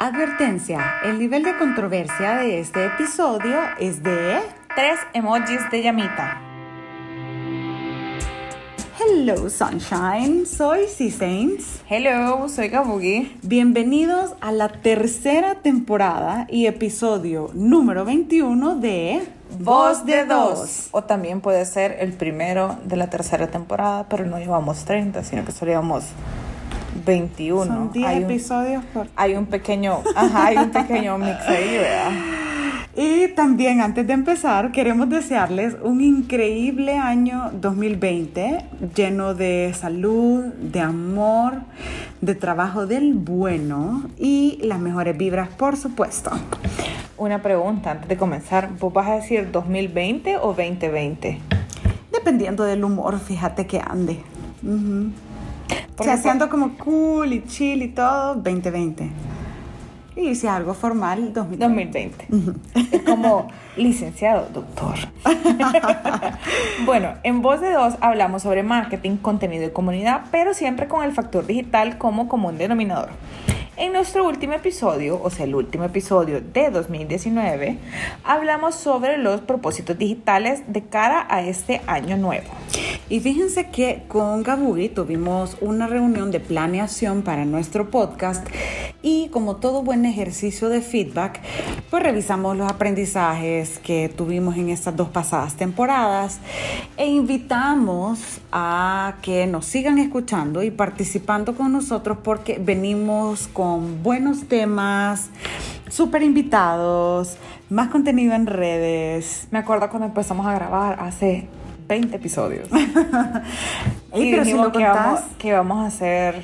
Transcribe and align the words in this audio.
Advertencia, 0.00 1.00
el 1.04 1.18
nivel 1.18 1.42
de 1.42 1.58
controversia 1.58 2.36
de 2.36 2.60
este 2.60 2.86
episodio 2.86 3.58
es 3.80 4.00
de... 4.00 4.38
Tres 4.76 5.00
emojis 5.12 5.58
de 5.72 5.82
llamita. 5.82 6.40
Hello 9.00 9.50
Sunshine, 9.50 10.46
soy 10.46 10.86
C 10.86 11.10
Saints. 11.10 11.82
Hello, 11.90 12.48
soy 12.48 12.68
Gabugi. 12.68 13.38
Bienvenidos 13.42 14.34
a 14.40 14.52
la 14.52 14.68
tercera 14.68 15.56
temporada 15.56 16.46
y 16.48 16.66
episodio 16.66 17.50
número 17.52 18.04
21 18.04 18.76
de 18.76 19.26
Voz 19.58 20.04
de 20.04 20.24
dos. 20.26 20.88
O 20.92 21.02
también 21.02 21.40
puede 21.40 21.64
ser 21.64 21.96
el 22.00 22.12
primero 22.12 22.76
de 22.84 22.96
la 22.96 23.10
tercera 23.10 23.48
temporada, 23.48 24.06
pero 24.08 24.26
no 24.26 24.38
llevamos 24.38 24.84
30, 24.84 25.24
sino 25.24 25.44
que 25.44 25.52
solo 25.52 25.72
llevamos 25.72 26.04
21. 27.08 27.64
Son 27.64 27.92
10 27.92 28.06
hay 28.06 28.18
un, 28.18 28.24
episodios 28.24 28.84
por... 28.92 29.08
hay 29.16 29.34
un 29.34 29.46
pequeño, 29.46 30.00
ajá, 30.14 30.46
hay 30.46 30.56
un 30.58 30.70
pequeño 30.70 31.18
mix 31.18 31.40
ahí, 31.48 31.76
¿verdad? 31.78 32.10
Y 33.00 33.28
también 33.28 33.80
antes 33.80 34.06
de 34.06 34.12
empezar, 34.12 34.72
queremos 34.72 35.08
desearles 35.08 35.76
un 35.82 36.00
increíble 36.00 36.98
año 36.98 37.52
2020 37.54 38.58
lleno 38.94 39.34
de 39.34 39.72
salud, 39.72 40.46
de 40.46 40.80
amor, 40.80 41.60
de 42.20 42.34
trabajo 42.34 42.86
del 42.86 43.14
bueno 43.14 44.02
y 44.18 44.58
las 44.62 44.80
mejores 44.80 45.16
vibras, 45.16 45.48
por 45.48 45.76
supuesto. 45.76 46.32
Una 47.16 47.40
pregunta 47.40 47.92
antes 47.92 48.08
de 48.08 48.16
comenzar, 48.16 48.70
¿vos 48.80 48.92
vas 48.92 49.06
a 49.08 49.14
decir 49.14 49.48
2020 49.52 50.38
o 50.38 50.48
2020? 50.48 51.38
Dependiendo 52.12 52.64
del 52.64 52.82
humor, 52.82 53.20
fíjate 53.20 53.66
que 53.68 53.80
ande. 53.80 54.20
O 54.64 55.27
Porque 55.96 56.04
sea, 56.12 56.16
si 56.16 56.28
ando 56.28 56.48
como 56.48 56.76
cool 56.78 57.32
y 57.32 57.44
chill 57.44 57.82
y 57.82 57.88
todo, 57.88 58.34
2020. 58.36 59.10
Y 60.16 60.34
si 60.34 60.48
algo 60.48 60.74
formal, 60.74 61.32
2020. 61.32 62.26
2020. 62.28 62.96
Es 62.96 63.02
como 63.02 63.48
licenciado, 63.76 64.48
doctor. 64.52 64.96
bueno, 66.86 67.14
en 67.22 67.40
Voz 67.40 67.60
de 67.60 67.70
Dos 67.70 67.94
hablamos 68.00 68.42
sobre 68.42 68.64
marketing, 68.64 69.16
contenido 69.18 69.66
y 69.66 69.70
comunidad, 69.70 70.22
pero 70.32 70.54
siempre 70.54 70.88
con 70.88 71.04
el 71.04 71.12
factor 71.12 71.46
digital 71.46 71.98
como 71.98 72.26
común 72.26 72.58
denominador. 72.58 73.10
En 73.80 73.92
nuestro 73.92 74.26
último 74.26 74.54
episodio, 74.54 75.22
o 75.22 75.30
sea, 75.30 75.44
el 75.44 75.54
último 75.54 75.84
episodio 75.84 76.40
de 76.40 76.70
2019, 76.70 77.78
hablamos 78.24 78.74
sobre 78.74 79.18
los 79.18 79.40
propósitos 79.42 79.96
digitales 79.96 80.64
de 80.66 80.82
cara 80.82 81.28
a 81.30 81.42
este 81.42 81.80
año 81.86 82.16
nuevo. 82.16 82.48
Y 83.08 83.20
fíjense 83.20 83.70
que 83.70 84.02
con 84.08 84.42
Gabugi 84.42 84.88
tuvimos 84.88 85.56
una 85.60 85.86
reunión 85.86 86.32
de 86.32 86.40
planeación 86.40 87.22
para 87.22 87.44
nuestro 87.44 87.88
podcast 87.88 88.44
y 89.02 89.28
como 89.28 89.56
todo 89.56 89.82
buen 89.82 90.04
ejercicio 90.04 90.68
de 90.68 90.80
feedback, 90.80 91.40
pues 91.90 92.02
revisamos 92.02 92.56
los 92.56 92.70
aprendizajes 92.70 93.78
que 93.78 94.08
tuvimos 94.08 94.56
en 94.56 94.70
estas 94.70 94.96
dos 94.96 95.08
pasadas 95.08 95.54
temporadas 95.54 96.40
e 96.96 97.06
invitamos 97.06 98.40
a 98.50 99.14
que 99.22 99.46
nos 99.46 99.66
sigan 99.66 99.98
escuchando 99.98 100.62
y 100.62 100.70
participando 100.70 101.54
con 101.54 101.72
nosotros 101.72 102.18
porque 102.24 102.58
venimos 102.60 103.48
con 103.48 104.02
buenos 104.02 104.48
temas, 104.48 105.30
súper 105.88 106.22
invitados, 106.22 107.36
más 107.70 107.88
contenido 107.90 108.34
en 108.34 108.46
redes. 108.46 109.46
Me 109.52 109.60
acuerdo 109.60 109.88
cuando 109.90 110.06
empezamos 110.06 110.46
a 110.46 110.54
grabar 110.54 110.98
hace 111.00 111.46
20 111.86 112.16
episodios. 112.16 112.68
Y 114.14 114.30
pero 114.30 114.42
si 114.42 114.50
dijimos 114.52 114.66
lo 114.68 114.72
que, 114.72 114.84
vamos, 114.84 115.20
contás, 115.20 115.36
que 115.36 115.52
vamos 115.52 115.78
a 115.84 115.86
hacer 115.86 116.42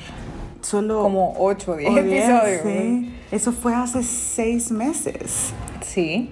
solo 0.65 1.01
como 1.01 1.33
8 1.37 1.71
o 1.71 1.75
10 1.75 1.89
o 1.91 1.93
diez, 2.03 2.25
episodios. 2.29 2.61
sí. 2.63 3.11
Eso 3.31 3.51
fue 3.51 3.73
hace 3.73 4.03
seis 4.03 4.71
meses, 4.71 5.53
Sí. 5.81 6.29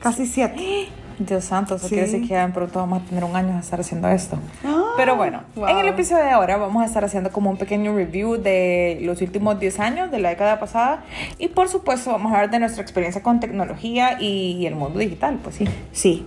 casi 0.00 0.26
siete. 0.26 0.88
Dios 1.18 1.44
santo, 1.46 1.76
eso 1.76 1.88
Sí. 1.88 1.94
quiere 1.94 2.10
decir 2.10 2.20
que 2.28 2.34
ya 2.34 2.46
pronto 2.52 2.78
vamos 2.78 3.00
a 3.02 3.04
tener 3.06 3.24
un 3.24 3.34
año 3.34 3.54
de 3.54 3.60
estar 3.60 3.80
haciendo 3.80 4.06
esto. 4.08 4.36
Ah, 4.62 4.82
Pero 4.98 5.16
bueno, 5.16 5.44
wow. 5.54 5.66
en 5.68 5.78
el 5.78 5.88
episodio 5.88 6.22
de 6.24 6.30
ahora 6.30 6.58
vamos 6.58 6.82
a 6.82 6.86
estar 6.86 7.06
haciendo 7.06 7.32
como 7.32 7.48
un 7.48 7.56
pequeño 7.56 7.94
review 7.96 8.36
de 8.36 8.98
los 9.00 9.22
últimos 9.22 9.58
10 9.58 9.80
años 9.80 10.10
de 10.10 10.18
la 10.18 10.28
década 10.28 10.60
pasada 10.60 11.04
y 11.38 11.48
por 11.48 11.70
supuesto 11.70 12.10
vamos 12.12 12.32
a 12.32 12.34
hablar 12.36 12.50
de 12.50 12.58
nuestra 12.58 12.82
experiencia 12.82 13.22
con 13.22 13.40
tecnología 13.40 14.20
y 14.20 14.66
el 14.66 14.74
mundo 14.74 14.98
digital, 14.98 15.38
pues 15.42 15.56
sí. 15.56 15.64
Sí, 15.92 16.26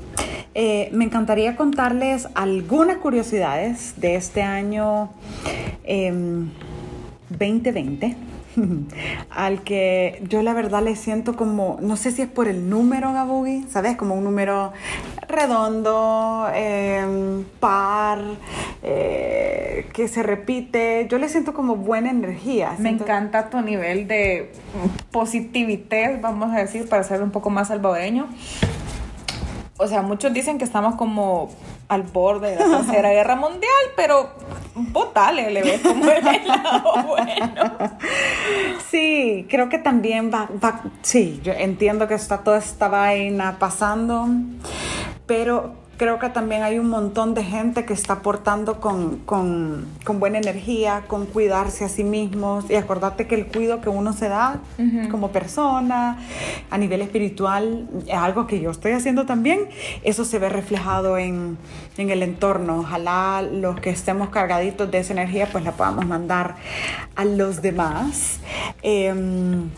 Eh, 0.55 0.89
me 0.91 1.05
encantaría 1.05 1.55
contarles 1.55 2.27
algunas 2.33 2.97
curiosidades 2.97 3.93
de 4.01 4.15
este 4.15 4.41
año 4.41 5.09
em, 5.83 6.49
2020. 7.29 8.15
al 9.29 9.61
que 9.61 10.21
yo 10.27 10.41
la 10.41 10.53
verdad 10.53 10.81
le 10.83 10.95
siento 10.95 11.35
como, 11.35 11.77
no 11.81 11.95
sé 11.95 12.11
si 12.11 12.23
es 12.23 12.27
por 12.27 12.47
el 12.47 12.69
número, 12.69 13.13
Gabugi, 13.13 13.65
¿sabes? 13.69 13.95
Como 13.95 14.15
un 14.15 14.23
número 14.23 14.73
redondo, 15.27 16.47
em, 16.53 17.43
par, 17.59 18.19
eh, 18.83 19.87
que 19.93 20.07
se 20.07 20.23
repite. 20.23 21.07
Yo 21.09 21.19
le 21.19 21.29
siento 21.29 21.53
como 21.53 21.75
buena 21.75 22.09
energía. 22.09 22.71
Me 22.79 22.89
Siento- 22.89 23.03
encanta 23.05 23.49
tu 23.49 23.61
nivel 23.61 24.07
de 24.07 24.51
positividad, 25.11 26.19
vamos 26.21 26.51
a 26.53 26.57
decir, 26.59 26.89
para 26.89 27.03
ser 27.03 27.21
un 27.21 27.31
poco 27.31 27.49
más 27.49 27.67
salvadoreño. 27.69 28.27
O 29.77 29.87
sea, 29.87 30.01
muchos 30.01 30.33
dicen 30.33 30.57
que 30.57 30.65
estamos 30.65 30.95
como 30.95 31.49
al 31.87 32.03
borde 32.03 32.51
de 32.51 32.55
la 32.57 32.77
tercera 32.83 33.11
guerra 33.11 33.35
mundial, 33.35 33.85
pero 33.95 34.29
vos 34.79 35.13
dale, 35.13 35.51
le 35.51 35.61
ves 35.61 35.81
como 35.81 36.09
el 36.09 36.47
lado 36.47 36.83
bueno. 37.07 37.77
Sí, 38.89 39.45
creo 39.49 39.69
que 39.69 39.77
también 39.77 40.31
va, 40.33 40.49
va, 40.63 40.81
sí, 41.01 41.39
yo 41.43 41.53
entiendo 41.53 42.07
que 42.07 42.15
está 42.15 42.39
toda 42.39 42.57
esta 42.57 42.87
vaina 42.87 43.57
pasando, 43.59 44.27
pero 45.25 45.75
creo 45.99 46.17
que 46.17 46.29
también 46.29 46.63
hay 46.63 46.79
un 46.79 46.89
montón 46.89 47.33
de 47.33 47.43
gente 47.43 47.83
que 47.83 47.91
está 47.91 48.13
aportando 48.13 48.79
con, 48.79 49.17
con, 49.17 49.85
con 50.05 50.21
buena 50.21 50.37
energía, 50.37 51.03
con 51.07 51.25
cuidarse 51.25 51.83
a 51.83 51.89
sí 51.89 52.05
mismos 52.05 52.63
y 52.69 52.75
acordate 52.75 53.27
que 53.27 53.35
el 53.35 53.47
cuido 53.47 53.81
que 53.81 53.89
uno 53.89 54.13
se 54.13 54.29
da 54.29 54.61
como 55.11 55.31
persona, 55.31 56.17
a 56.71 56.77
nivel 56.77 57.01
espiritual, 57.01 57.89
es 58.07 58.13
algo 58.13 58.47
que 58.47 58.61
yo 58.61 58.71
estoy 58.71 58.93
haciendo 58.93 59.25
también, 59.25 59.67
eso 60.03 60.23
se 60.23 60.39
ve 60.39 60.47
reflejado 60.47 61.17
en, 61.17 61.57
en 61.97 62.09
el 62.09 62.23
entorno. 62.23 62.79
Ojalá 62.79 63.41
los 63.41 63.81
que 63.81 63.89
estemos 63.89 64.29
cargaditos 64.29 64.89
de 64.89 64.99
esa 64.99 65.11
energía 65.11 65.49
pues 65.51 65.65
la 65.65 65.73
podamos 65.73 66.05
mandar 66.05 66.55
a 67.17 67.25
los 67.25 67.61
demás. 67.61 68.39
Em, 68.83 69.69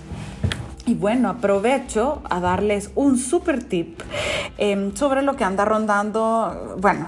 y 0.91 0.93
bueno, 0.93 1.29
aprovecho 1.29 2.21
a 2.29 2.41
darles 2.41 2.91
un 2.95 3.17
super 3.17 3.63
tip 3.63 4.01
em, 4.57 4.93
sobre 4.93 5.21
lo 5.21 5.37
que 5.37 5.45
anda 5.45 5.63
rondando, 5.63 6.75
bueno, 6.79 7.07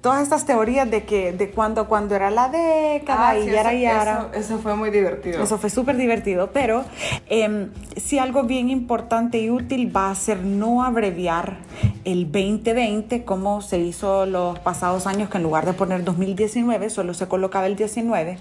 todas 0.00 0.24
estas 0.24 0.44
teorías 0.44 0.90
de 0.90 1.04
que 1.04 1.30
de 1.30 1.50
cuándo, 1.50 1.86
cuándo 1.86 2.16
era 2.16 2.32
la 2.32 2.48
década 2.48 3.38
y 3.38 3.46
yara 3.46 3.72
yara. 3.74 4.28
Ah, 4.32 4.36
Eso, 4.36 4.58
fue 4.58 4.74
muy 4.74 4.90
divertido. 4.90 5.40
Eso 5.40 5.56
fue 5.56 5.70
súper 5.70 5.96
divertido, 5.98 6.50
pero 6.52 6.84
eh, 7.28 7.68
sí 7.96 8.18
algo 8.18 8.42
bien 8.42 8.70
importante 8.70 9.38
y 9.38 9.50
útil 9.50 9.94
va 9.94 10.10
a 10.10 10.14
ser 10.16 10.42
no 10.42 10.82
abreviar 10.82 11.58
el 12.04 12.24
2020 12.24 13.24
como 13.24 13.62
se 13.62 13.78
hizo 13.78 14.26
los 14.26 14.58
pasados 14.58 15.06
años, 15.06 15.30
que 15.30 15.36
en 15.36 15.44
lugar 15.44 15.64
de 15.64 15.74
poner 15.74 16.02
2019 16.02 16.90
solo 16.90 17.14
se 17.14 17.28
colocaba 17.28 17.66
el 17.66 17.76
19. 17.76 18.38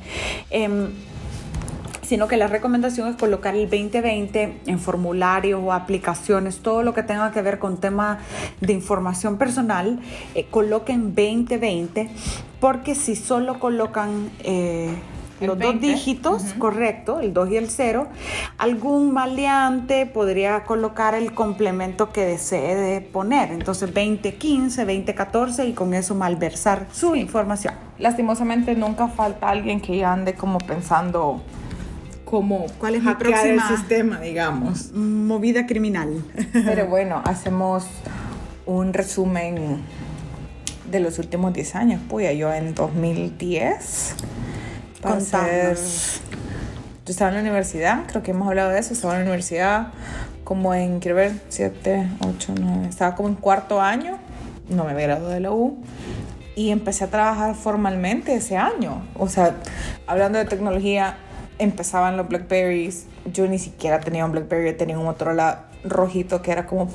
Em, 0.49 0.87
sino 2.09 2.27
que 2.27 2.37
la 2.37 2.47
recomendación 2.47 3.07
es 3.07 3.15
colocar 3.17 3.53
el 3.55 3.69
2020 3.69 4.61
en 4.65 4.79
formularios 4.79 5.61
o 5.63 5.71
aplicaciones, 5.71 6.57
todo 6.57 6.81
lo 6.81 6.95
que 6.95 7.03
tenga 7.03 7.31
que 7.31 7.43
ver 7.43 7.59
con 7.59 7.77
tema 7.77 8.17
de 8.61 8.73
información 8.73 9.37
personal, 9.37 9.99
eh, 10.33 10.47
coloquen 10.49 11.13
2020, 11.13 12.09
porque 12.59 12.95
si 12.95 13.15
solo 13.15 13.59
colocan 13.59 14.31
eh, 14.43 14.91
los 15.39 15.59
dos 15.59 15.73
20, 15.73 15.85
dígitos, 15.85 16.55
correcto, 16.57 17.19
el 17.19 17.31
2 17.31 17.51
y 17.51 17.57
el 17.57 17.69
0, 17.69 18.07
algún 18.57 19.13
maleante 19.13 20.07
podría 20.07 20.63
colocar 20.63 21.13
el 21.13 21.35
complemento 21.35 22.11
que 22.11 22.25
desee 22.25 22.75
de 22.75 23.01
poner, 23.01 23.51
entonces 23.51 23.93
2015, 23.93 24.83
2014 24.83 25.67
y 25.67 25.73
con 25.73 25.93
eso 25.93 26.15
malversar 26.15 26.87
su 26.91 27.15
información. 27.15 27.75
Lastimosamente 27.99 28.73
nunca 28.73 29.09
falta 29.09 29.47
alguien 29.47 29.79
que 29.79 30.03
ande 30.03 30.33
como 30.33 30.57
pensando 30.57 31.43
cómo 32.29 32.65
¿Cuál 32.77 32.95
es 32.95 33.03
hackear 33.03 33.47
el 33.47 33.55
próxima? 33.55 33.77
sistema, 33.77 34.19
digamos. 34.19 34.91
Movida 34.93 35.65
criminal. 35.65 36.23
Pero 36.53 36.87
bueno, 36.87 37.21
hacemos 37.25 37.85
un 38.65 38.93
resumen 38.93 39.81
de 40.91 40.99
los 40.99 41.17
últimos 41.19 41.53
10 41.53 41.75
años. 41.75 42.01
Pues 42.07 42.37
yo 42.37 42.53
en 42.53 42.75
2010, 42.75 44.15
para 45.01 45.19
ser- 45.19 45.39
Contanos. 45.39 46.21
yo 47.05 47.11
estaba 47.11 47.29
en 47.31 47.35
la 47.37 47.41
universidad, 47.41 48.03
creo 48.07 48.21
que 48.21 48.31
hemos 48.31 48.47
hablado 48.47 48.69
de 48.69 48.79
eso, 48.79 48.93
estaba 48.93 49.13
en 49.15 49.19
la 49.21 49.25
universidad 49.25 49.87
como 50.43 50.73
en, 50.73 50.99
quiero 50.99 51.15
ver, 51.17 51.31
7, 51.49 52.07
8, 52.27 52.53
9, 52.59 52.87
estaba 52.89 53.15
como 53.15 53.29
en 53.29 53.35
cuarto 53.35 53.81
año, 53.81 54.17
no 54.69 54.83
me 54.83 54.91
había 54.91 55.07
graduado 55.07 55.33
de 55.33 55.39
la 55.39 55.51
U. 55.51 55.77
Y 56.55 56.71
empecé 56.71 57.05
a 57.05 57.07
trabajar 57.07 57.55
formalmente 57.55 58.35
ese 58.35 58.57
año. 58.57 59.03
O 59.15 59.29
sea, 59.29 59.55
hablando 60.07 60.39
de 60.39 60.45
tecnología, 60.45 61.17
empezaban 61.59 62.17
los 62.17 62.27
Blackberries. 62.27 63.05
Yo 63.31 63.47
ni 63.47 63.59
siquiera 63.59 63.99
tenía 63.99 64.25
un 64.25 64.31
Blackberry, 64.31 64.75
tenía 64.75 64.97
un 64.97 65.05
Motorola 65.05 65.65
rojito 65.83 66.41
que 66.41 66.51
era 66.51 66.65
como 66.65 66.89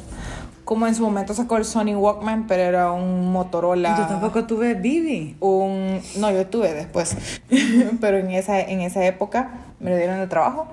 como 0.65 0.87
en 0.87 0.95
su 0.95 1.03
momento 1.03 1.35
sacó 1.35 1.59
el 1.59 1.67
Sony 1.67 1.95
Walkman, 1.95 2.47
pero 2.47 2.63
era 2.63 2.93
un 2.93 3.31
Motorola. 3.31 3.97
Yo 3.99 4.07
tampoco 4.07 4.45
tuve 4.45 4.75
Bibi. 4.75 5.37
Un 5.41 6.01
no, 6.17 6.31
yo 6.31 6.47
tuve 6.47 6.73
después, 6.73 7.17
pero 8.01 8.17
en 8.17 8.31
esa 8.31 8.61
en 8.61 8.81
esa 8.81 9.05
época 9.05 9.51
me 9.79 9.91
lo 9.91 9.97
dieron 9.97 10.19
de 10.19 10.27
trabajo. 10.27 10.69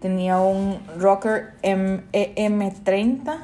Tenía 0.00 0.40
un 0.40 0.78
Rocker 0.98 1.54
M 1.62 2.02
M30. 2.12 3.38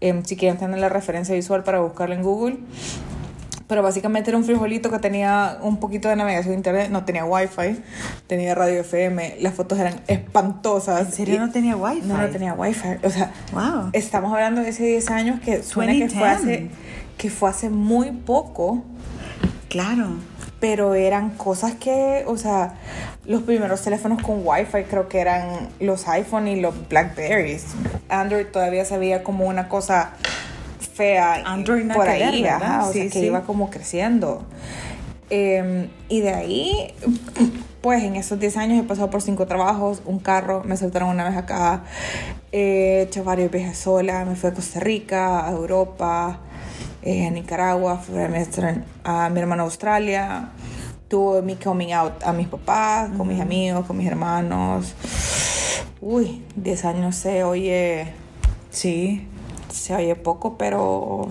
Em, 0.00 0.22
si 0.24 0.36
quieren 0.36 0.58
tener 0.58 0.78
la 0.78 0.90
referencia 0.90 1.34
visual 1.34 1.64
para 1.64 1.80
buscarlo 1.80 2.14
en 2.14 2.22
Google. 2.22 2.58
Pero 3.66 3.82
básicamente 3.82 4.30
era 4.30 4.38
un 4.38 4.44
frijolito 4.44 4.90
que 4.90 4.98
tenía 4.98 5.58
un 5.60 5.78
poquito 5.78 6.08
de 6.08 6.16
navegación 6.16 6.52
de 6.52 6.56
internet, 6.56 6.90
no 6.90 7.04
tenía 7.04 7.24
wifi, 7.24 7.82
tenía 8.28 8.54
radio 8.54 8.80
FM, 8.80 9.36
las 9.40 9.54
fotos 9.54 9.78
eran 9.78 10.00
espantosas. 10.06 11.06
¿En 11.06 11.12
serio 11.12 11.40
no 11.40 11.50
tenía 11.50 11.76
wifi? 11.76 12.06
No, 12.06 12.16
no 12.16 12.28
tenía 12.28 12.54
wifi. 12.54 12.88
O 13.02 13.10
sea, 13.10 13.32
wow. 13.52 13.90
estamos 13.92 14.32
hablando 14.32 14.60
de 14.60 14.68
hace 14.68 14.84
10 14.84 15.10
años 15.10 15.40
que 15.40 15.64
suena 15.64 15.92
que 15.94 16.08
fue, 16.08 16.28
hace, 16.28 16.70
que 17.18 17.30
fue 17.30 17.50
hace 17.50 17.68
muy 17.68 18.12
poco. 18.12 18.84
Claro. 19.68 20.10
Pero 20.60 20.94
eran 20.94 21.30
cosas 21.30 21.74
que, 21.74 22.24
o 22.26 22.38
sea, 22.38 22.74
los 23.26 23.42
primeros 23.42 23.82
teléfonos 23.82 24.22
con 24.22 24.42
wifi 24.44 24.84
creo 24.88 25.08
que 25.08 25.18
eran 25.18 25.68
los 25.80 26.06
iPhone 26.08 26.46
y 26.46 26.60
los 26.60 26.88
Blackberries. 26.88 27.66
Android 28.08 28.46
todavía 28.46 28.84
se 28.84 28.96
veía 28.96 29.24
como 29.24 29.46
una 29.46 29.68
cosa 29.68 30.12
fea 30.96 31.42
Android 31.44 31.86
por 31.92 32.08
ahí, 32.08 32.44
o 32.82 32.92
Sí, 32.92 32.98
sea, 33.00 33.02
que 33.10 33.20
sí. 33.20 33.26
iba 33.26 33.42
como 33.42 33.68
creciendo. 33.70 34.46
Eh, 35.28 35.88
y 36.08 36.20
de 36.20 36.32
ahí, 36.34 36.94
pues 37.80 38.02
en 38.04 38.16
esos 38.16 38.38
10 38.38 38.56
años 38.56 38.78
he 38.78 38.86
pasado 38.86 39.10
por 39.10 39.20
cinco 39.22 39.46
trabajos, 39.46 40.02
un 40.06 40.18
carro, 40.20 40.62
me 40.64 40.76
soltaron 40.76 41.08
una 41.10 41.24
vez 41.28 41.36
acá, 41.36 41.82
he 42.52 43.02
hecho 43.02 43.24
varios 43.24 43.50
viajes 43.50 43.76
sola, 43.76 44.24
me 44.24 44.36
fui 44.36 44.50
a 44.50 44.54
Costa 44.54 44.80
Rica, 44.80 45.46
a 45.46 45.50
Europa, 45.50 46.38
eh, 47.02 47.26
a 47.26 47.30
Nicaragua, 47.30 47.96
fui 47.98 48.18
a 48.22 48.28
mi, 48.28 48.38
a 49.04 49.28
mi 49.30 49.40
hermano 49.40 49.62
a 49.62 49.66
Australia, 49.66 50.50
tuve 51.08 51.42
mi 51.42 51.56
coming 51.56 51.92
out 51.92 52.22
a 52.24 52.32
mis 52.32 52.46
papás, 52.48 53.10
con 53.16 53.26
mis 53.28 53.40
amigos, 53.40 53.84
con 53.86 53.96
mis 53.96 54.06
hermanos. 54.06 54.94
Uy, 56.00 56.44
10 56.54 56.84
años 56.84 57.16
se 57.16 57.42
oye, 57.44 58.12
Sí. 58.70 59.26
Se 59.70 59.94
oye 59.94 60.14
poco, 60.16 60.56
pero 60.58 61.28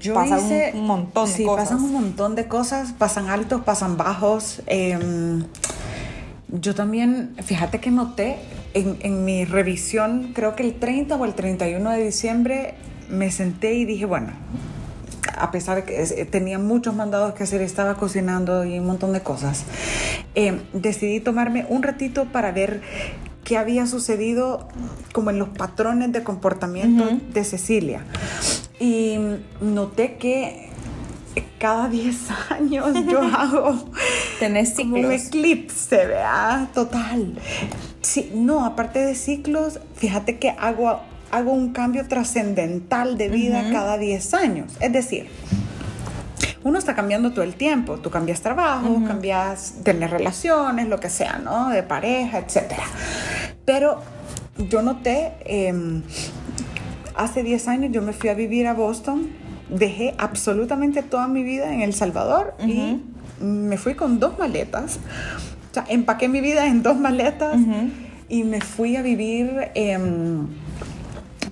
Yo 0.00 0.14
Pasan 0.14 0.38
hice, 0.38 0.72
un 0.74 0.86
montón 0.86 1.26
de 1.26 1.32
sí, 1.32 1.44
cosas. 1.44 1.68
pasan 1.68 1.84
un 1.84 1.92
montón 1.92 2.34
de 2.34 2.48
cosas, 2.48 2.92
pasan 2.92 3.28
altos, 3.28 3.62
pasan 3.62 3.96
bajos. 3.96 4.62
Em, 4.66 5.44
yo 6.48 6.74
también, 6.74 7.34
fíjate 7.42 7.80
que 7.80 7.90
noté 7.90 8.36
en, 8.74 8.96
en 9.00 9.24
mi 9.24 9.44
revisión, 9.44 10.32
creo 10.34 10.54
que 10.56 10.62
el 10.62 10.74
30 10.78 11.16
o 11.16 11.24
el 11.24 11.34
31 11.34 11.90
de 11.90 12.04
diciembre, 12.04 12.74
me 13.10 13.30
senté 13.30 13.74
y 13.74 13.84
dije, 13.84 14.06
bueno, 14.06 14.28
a 15.36 15.50
pesar 15.50 15.76
de 15.76 15.84
que 15.84 16.00
es- 16.00 16.14
tenía 16.30 16.58
muchos 16.58 16.94
mandados 16.94 17.34
que 17.34 17.42
hacer, 17.42 17.60
estaba 17.60 17.94
cocinando 17.96 18.64
y 18.64 18.78
un 18.78 18.86
montón 18.86 19.12
de 19.12 19.20
cosas, 19.20 19.64
em, 20.34 20.60
decidí 20.72 21.20
tomarme 21.20 21.66
un 21.68 21.82
ratito 21.82 22.24
para 22.26 22.52
ver 22.52 22.80
qué 23.44 23.56
había 23.58 23.86
sucedido 23.86 24.68
como 25.12 25.30
en 25.30 25.38
los 25.38 25.50
patrones 25.50 26.12
de 26.12 26.22
comportamiento 26.22 27.06
de 27.32 27.44
Cecilia. 27.44 28.04
Y 28.80 29.18
noté 29.60 30.16
que 30.16 30.70
cada 31.58 31.88
10 31.88 32.16
años 32.50 32.94
yo 33.08 33.22
hago 33.34 33.90
tenés 34.38 34.74
como 34.74 34.96
un 34.96 35.12
eclipse, 35.12 35.96
¿verdad? 35.96 36.68
Total. 36.74 37.38
Sí, 38.02 38.30
no, 38.34 38.66
aparte 38.66 38.98
de 38.98 39.14
ciclos, 39.14 39.80
fíjate 39.94 40.38
que 40.38 40.50
hago, 40.50 41.00
hago 41.30 41.52
un 41.52 41.72
cambio 41.72 42.06
trascendental 42.06 43.16
de 43.16 43.30
vida 43.30 43.70
cada 43.72 43.96
10 43.96 44.34
años. 44.34 44.72
Es 44.80 44.92
decir, 44.92 45.26
uno 46.64 46.78
está 46.78 46.94
cambiando 46.94 47.30
todo 47.32 47.44
el 47.44 47.54
tiempo. 47.54 47.98
Tú 47.98 48.10
cambias 48.10 48.40
trabajo, 48.40 49.02
cambias, 49.06 49.74
tener 49.84 50.10
relaciones, 50.10 50.88
lo 50.88 50.98
que 50.98 51.10
sea, 51.10 51.38
¿no? 51.38 51.68
De 51.68 51.82
pareja, 51.82 52.38
etcétera. 52.38 52.84
Pero 53.64 54.00
yo 54.56 54.82
noté, 54.82 55.34
em, 55.44 56.02
hace 57.14 57.42
10 57.42 57.68
años 57.68 57.92
yo 57.92 58.00
me 58.02 58.14
fui 58.14 58.30
a 58.30 58.34
vivir 58.34 58.66
a 58.66 58.72
Boston, 58.72 59.28
dejé 59.68 60.14
absolutamente 60.16 61.02
toda 61.02 61.28
mi 61.28 61.42
vida 61.42 61.72
en 61.72 61.82
El 61.82 61.92
Salvador 61.92 62.54
y 62.66 63.00
me 63.40 63.76
fui 63.76 63.94
con 63.94 64.18
dos 64.18 64.38
maletas. 64.38 64.98
O 65.70 65.74
sea, 65.74 65.84
empaqué 65.88 66.28
mi 66.28 66.40
vida 66.40 66.66
en 66.66 66.82
dos 66.82 66.96
maletas 66.96 67.58
y 68.28 68.44
me 68.44 68.60
fui 68.60 68.96
a 68.96 69.02
vivir 69.02 69.70
em, 69.74 70.46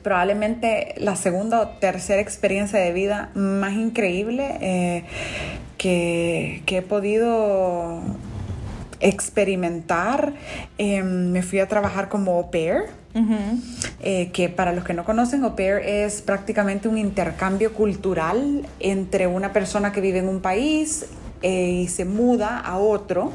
probablemente 0.02 0.94
la 0.99 1.16
segunda 1.16 1.60
o 1.60 1.69
tercera 1.69 2.20
experiencia 2.20 2.78
de 2.78 2.93
vida 2.93 3.31
más 3.34 3.75
increíble 3.75 4.58
eh, 4.60 5.04
que, 5.78 6.62
que 6.66 6.78
he 6.78 6.82
podido 6.82 8.02
experimentar. 9.00 10.32
Em, 10.78 11.31
me 11.31 11.43
fui 11.43 11.60
a 11.60 11.69
trabajar 11.69 12.08
como 12.08 12.32
au 12.32 12.50
pair. 12.50 13.02
Eh, 14.00 14.31
que 14.32 14.49
para 14.49 14.72
los 14.72 14.84
que 14.84 14.94
no 14.94 15.04
conocen, 15.04 15.44
au 15.44 15.54
pair 15.54 15.84
es 15.84 16.22
prácticamente 16.22 16.88
un 16.88 16.96
intercambio 16.96 17.75
cultural 17.75 18.64
entre 18.81 19.26
una 19.26 19.52
persona 19.52 19.93
que 19.93 20.00
vive 20.00 20.20
en 20.20 20.28
un 20.28 20.40
país 20.40 21.04
eh, 21.43 21.83
y 21.85 21.89
se 21.89 22.05
muda 22.05 22.59
a 22.59 22.79
otro, 22.79 23.33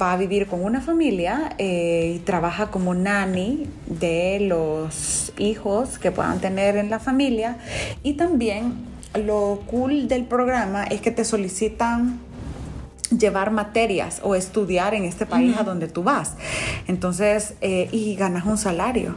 va 0.00 0.12
a 0.12 0.16
vivir 0.16 0.46
con 0.46 0.64
una 0.64 0.80
familia 0.80 1.54
eh, 1.58 2.14
y 2.16 2.18
trabaja 2.20 2.70
como 2.70 2.94
nanny 2.94 3.66
de 3.86 4.40
los 4.40 5.32
hijos 5.38 5.98
que 5.98 6.10
puedan 6.10 6.40
tener 6.40 6.76
en 6.76 6.90
la 6.90 6.98
familia. 6.98 7.58
Y 8.02 8.14
también 8.14 8.74
lo 9.14 9.62
cool 9.66 10.08
del 10.08 10.24
programa 10.24 10.84
es 10.84 11.00
que 11.00 11.10
te 11.10 11.24
solicitan 11.24 12.20
llevar 13.10 13.50
materias 13.50 14.20
o 14.22 14.34
estudiar 14.34 14.94
en 14.94 15.04
este 15.04 15.26
país 15.26 15.56
a 15.56 15.62
donde 15.62 15.88
tú 15.88 16.02
vas. 16.02 16.34
Entonces, 16.86 17.54
eh, 17.60 17.88
y 17.92 18.14
ganas 18.16 18.44
un 18.44 18.58
salario 18.58 19.14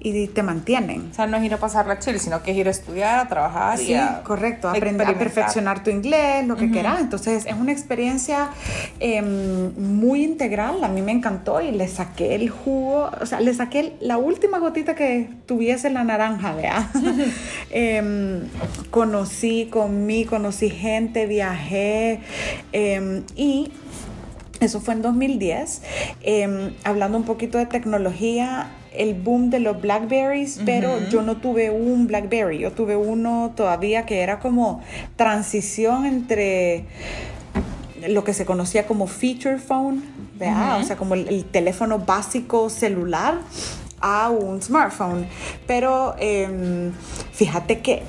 y 0.00 0.28
te 0.28 0.42
mantienen. 0.42 1.08
O 1.10 1.14
sea, 1.14 1.26
no 1.26 1.36
es 1.36 1.44
ir 1.44 1.54
a 1.54 1.58
pasar 1.58 1.86
la 1.86 1.98
chill, 1.98 2.18
sino 2.18 2.42
que 2.42 2.52
es 2.52 2.56
ir 2.56 2.68
a 2.68 2.70
estudiar, 2.70 3.18
a 3.18 3.28
trabajar 3.28 3.80
y 3.80 3.86
Sí, 3.86 3.94
a 3.94 4.22
correcto, 4.22 4.68
aprender 4.68 5.06
a 5.06 5.18
perfeccionar 5.18 5.82
tu 5.82 5.90
inglés, 5.90 6.46
lo 6.46 6.56
que 6.56 6.70
quieras. 6.70 7.00
Entonces 7.00 7.46
es 7.46 7.54
una 7.54 7.72
experiencia 7.72 8.50
em, 8.98 9.72
muy 9.76 10.24
integral, 10.24 10.82
a 10.84 10.88
mí 10.88 11.02
me 11.02 11.12
encantó 11.12 11.60
y 11.60 11.72
le 11.72 11.88
saqué 11.88 12.34
el 12.34 12.48
jugo, 12.50 13.10
o 13.20 13.26
sea, 13.26 13.40
le 13.40 13.52
saqué 13.54 13.96
la 14.00 14.18
última 14.18 14.58
gotita 14.58 14.94
que 14.94 15.28
tuviese 15.46 15.90
la 15.90 16.04
naranja, 16.04 16.52
¿vea? 16.54 16.90
Em, 17.72 18.48
conocí, 18.90 19.68
comí, 19.70 20.24
conocí 20.24 20.70
gente, 20.70 21.26
viajé 21.26 22.20
em, 22.72 23.22
y 23.36 23.72
eso 24.60 24.80
fue 24.80 24.94
en 24.94 25.02
2010. 25.02 25.82
Eh, 26.22 26.72
hablando 26.84 27.16
un 27.16 27.24
poquito 27.24 27.58
de 27.58 27.66
tecnología, 27.66 28.70
el 28.92 29.14
boom 29.14 29.50
de 29.50 29.60
los 29.60 29.80
Blackberries, 29.80 30.60
pero 30.66 30.98
yo 31.08 31.22
no 31.22 31.36
tuve 31.36 31.70
un 31.70 32.06
Blackberry, 32.06 32.58
yo 32.58 32.72
tuve 32.72 32.96
uno 32.96 33.52
todavía 33.56 34.04
que 34.04 34.20
era 34.20 34.40
como 34.40 34.82
transición 35.16 36.06
entre 36.06 36.84
lo 38.08 38.24
que 38.24 38.34
se 38.34 38.44
conocía 38.44 38.86
como 38.86 39.06
feature 39.06 39.58
phone, 39.58 40.02
o 40.78 40.82
sea, 40.82 40.96
como 40.96 41.14
el, 41.14 41.28
el 41.28 41.44
teléfono 41.44 41.98
básico 41.98 42.68
celular 42.70 43.38
a 44.00 44.30
un 44.30 44.60
smartphone. 44.62 45.26
Pero 45.66 46.14
em, 46.18 46.92
fíjate 47.32 47.80
que 47.80 48.02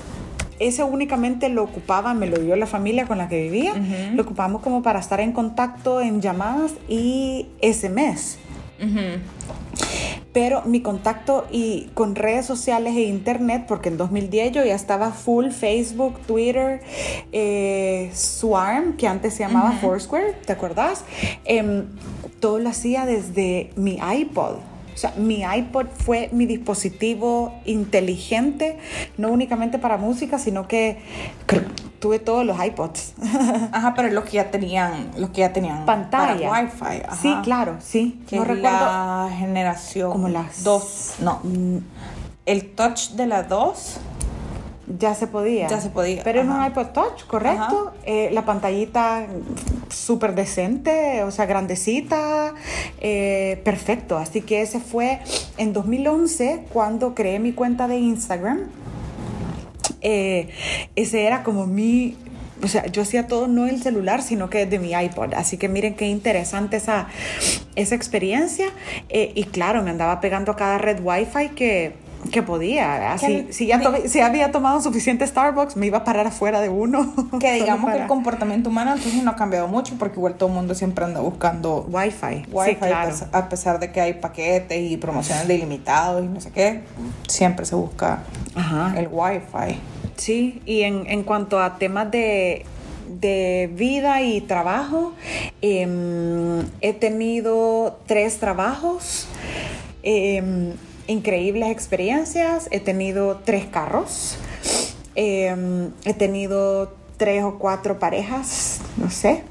ese 0.62 0.84
únicamente 0.84 1.50
lo 1.50 1.64
ocupaba, 1.64 2.14
me 2.14 2.28
lo 2.28 2.38
dio 2.38 2.56
la 2.56 2.68
familia 2.68 3.08
con 3.08 3.18
la 3.18 3.28
que 3.28 3.42
vivía, 3.42 3.74
lo 4.14 4.24
ocupamos 4.24 4.62
como 4.62 4.82
para 4.82 5.00
estar 5.00 5.20
en 5.20 5.32
contacto 5.32 6.02
en 6.02 6.22
llamadas 6.22 6.74
y 6.88 7.48
SMS. 7.62 8.38
Ujú. 8.82 9.20
Pero 10.34 10.62
mi 10.64 10.82
contacto 10.82 11.46
y 11.52 11.90
con 11.94 12.16
redes 12.16 12.46
sociales 12.46 12.96
e 12.96 13.02
internet, 13.02 13.66
porque 13.68 13.90
en 13.90 13.98
2010 13.98 14.54
yo 14.54 14.64
ya 14.64 14.76
estaba 14.76 15.12
full 15.12 15.50
Facebook, 15.50 16.20
Twitter, 16.26 16.82
eh, 17.34 18.10
Swarm, 18.14 18.96
que 18.96 19.08
antes 19.08 19.34
se 19.34 19.44
llamaba. 19.44 19.74
Foursquare, 19.74 20.34
¿te 20.46 20.54
acuerdas? 20.54 21.04
Em, 21.44 21.86
todo 22.40 22.60
lo 22.60 22.70
hacía 22.70 23.06
desde 23.06 23.72
mi 23.76 24.00
iPod. 24.00 24.71
O 24.94 24.98
sea, 24.98 25.14
mi 25.18 25.42
iPod 25.44 25.88
fue 25.94 26.30
mi 26.32 26.46
dispositivo 26.46 27.54
inteligente, 27.66 28.78
no 29.18 29.30
únicamente 29.30 29.80
para 29.80 29.98
música, 29.98 30.38
sino 30.38 30.68
que 30.68 31.00
tuve 32.00 32.20
todos 32.20 32.46
los 32.46 32.64
iPods. 32.64 33.14
Ajá, 33.72 33.94
pero 33.96 34.10
los 34.10 34.26
que 34.26 34.32
ya 34.34 34.52
tenían, 34.52 35.12
los 35.18 35.30
que 35.30 35.42
ya 35.42 35.54
tenían 35.54 35.86
Pantalla. 35.86 36.50
para 36.50 36.64
Wi-Fi. 36.64 37.04
ajá. 37.08 37.16
Sí, 37.22 37.36
claro, 37.44 37.78
sí. 37.80 38.22
Que 38.28 38.38
no 38.38 38.44
recuerdo. 38.44 38.78
la 38.80 39.30
generación 39.38 40.12
Como 40.12 40.28
las- 40.30 40.64
dos. 40.64 41.14
No. 41.20 41.40
Mm, 41.44 41.78
El 42.46 42.72
touch 42.72 43.12
de 43.12 43.28
la 43.28 43.44
2 43.44 43.98
Ya 44.98 45.14
se 45.16 45.28
podía. 45.28 45.68
Ya 45.68 45.80
se 45.80 45.90
podía, 45.90 46.24
Pero 46.24 46.42
en 46.42 46.50
ajá. 46.50 46.60
un 46.60 46.66
iPod 46.68 46.88
Touch, 46.88 47.26
correcto. 47.28 47.94
Eh, 48.06 48.30
la 48.32 48.46
pantallita 48.46 49.26
súper 49.90 50.36
decente, 50.36 51.24
o 51.24 51.32
sea, 51.32 51.46
grandecita, 51.46 52.54
eh, 53.00 53.62
perfecto. 53.64 54.18
Así 54.18 54.42
que 54.42 54.62
ese 54.62 54.80
fue 54.80 55.20
en 55.58 55.74
2011 55.74 56.66
cuando 56.72 57.14
creé 57.14 57.40
mi 57.40 57.54
cuenta 57.54 57.88
de 57.88 57.98
Instagram. 57.98 58.62
Eh, 60.02 60.50
ese 60.96 61.26
era 61.26 61.44
como 61.44 61.68
mi... 61.68 62.18
O 62.64 62.68
sea, 62.68 62.86
yo 62.86 63.02
hacía 63.02 63.26
todo 63.26 63.48
no 63.48 63.66
el 63.66 63.82
celular, 63.82 64.22
sino 64.22 64.50
que 64.50 64.66
desde 64.66 64.78
mi 64.78 64.92
iPod. 64.94 65.34
Así 65.34 65.58
que 65.58 65.68
miren 65.68 65.96
qué 65.96 66.08
interesante 66.08 66.78
esa, 66.78 67.08
esa 67.76 67.96
experiencia. 67.96 68.68
Eh, 69.10 69.32
y 69.34 69.46
claro, 69.46 69.82
me 69.82 69.90
andaba 69.90 70.22
pegando 70.22 70.52
a 70.52 70.56
cada 70.56 70.78
red 70.78 71.00
Wi-Fi 71.04 71.50
que, 71.56 71.96
que 72.32 72.44
podía. 72.44 73.14
Así, 73.14 73.44
Que- 73.46 73.54
si, 73.54 73.68
ya 73.68 73.80
tomé- 73.82 74.08
si 74.08 74.20
había 74.20 74.52
tomado 74.52 74.82
suficiente 74.82 75.26
Starbucks, 75.26 75.76
me 75.78 75.88
iba 75.88 76.00
a 76.00 76.04
parar 76.04 76.28
afuera 76.28 76.62
de 76.62 76.70
uno. 76.70 77.14
Que 77.40 77.54
digamos 77.54 77.92
que 77.92 77.98
el 78.02 78.08
comportamiento 78.08 78.70
humano 78.70 78.94
entonces 78.94 79.24
no 79.24 79.32
ha 79.32 79.36
cambiado 79.36 79.68
mucho 79.68 79.96
porque 79.98 80.18
igual 80.20 80.36
todo 80.36 80.50
el 80.50 80.56
mundo 80.56 80.76
siempre 80.76 81.06
anda 81.06 81.20
buscando 81.22 81.86
Wi-Fi. 81.90 82.46
Wi-Fi, 82.52 82.70
sí, 82.72 82.76
claro. 82.76 83.16
a 83.32 83.50
pesar 83.50 83.80
de 83.80 83.92
que 83.92 84.02
hay 84.02 84.14
paquetes 84.14 84.92
y 84.92 84.98
promociones 84.98 85.48
de 85.48 85.56
ilimitados 85.56 86.24
y 86.24 86.28
no 86.28 86.40
sé 86.42 86.52
qué, 86.52 86.82
siempre 87.28 87.66
se 87.66 87.76
busca 87.76 88.20
Ajá. 88.56 88.94
el 88.98 89.08
Wi-Fi. 89.12 89.80
Sí, 90.18 90.62
y 90.66 90.82
en, 90.82 91.08
en 91.08 91.24
cuanto 91.24 91.60
a 91.62 91.78
temas 91.80 92.12
de, 92.12 92.66
de 93.20 93.70
vida 93.74 94.22
y 94.22 94.42
trabajo, 94.42 95.14
em, 95.62 96.62
he 96.82 96.94
tenido 96.94 98.00
tres 98.06 98.38
trabajos, 98.40 99.28
em, 100.04 100.74
increíbles 101.12 101.70
experiencias, 101.70 102.68
he 102.72 102.80
tenido 102.80 103.42
tres 103.44 103.66
carros, 103.66 104.38
em, 105.16 105.92
he 106.06 106.14
tenido 106.14 106.96
tres 107.18 107.44
o 107.44 107.60
cuatro 107.60 108.00
parejas, 108.00 108.80
no 108.98 109.10
sé. 109.10 109.44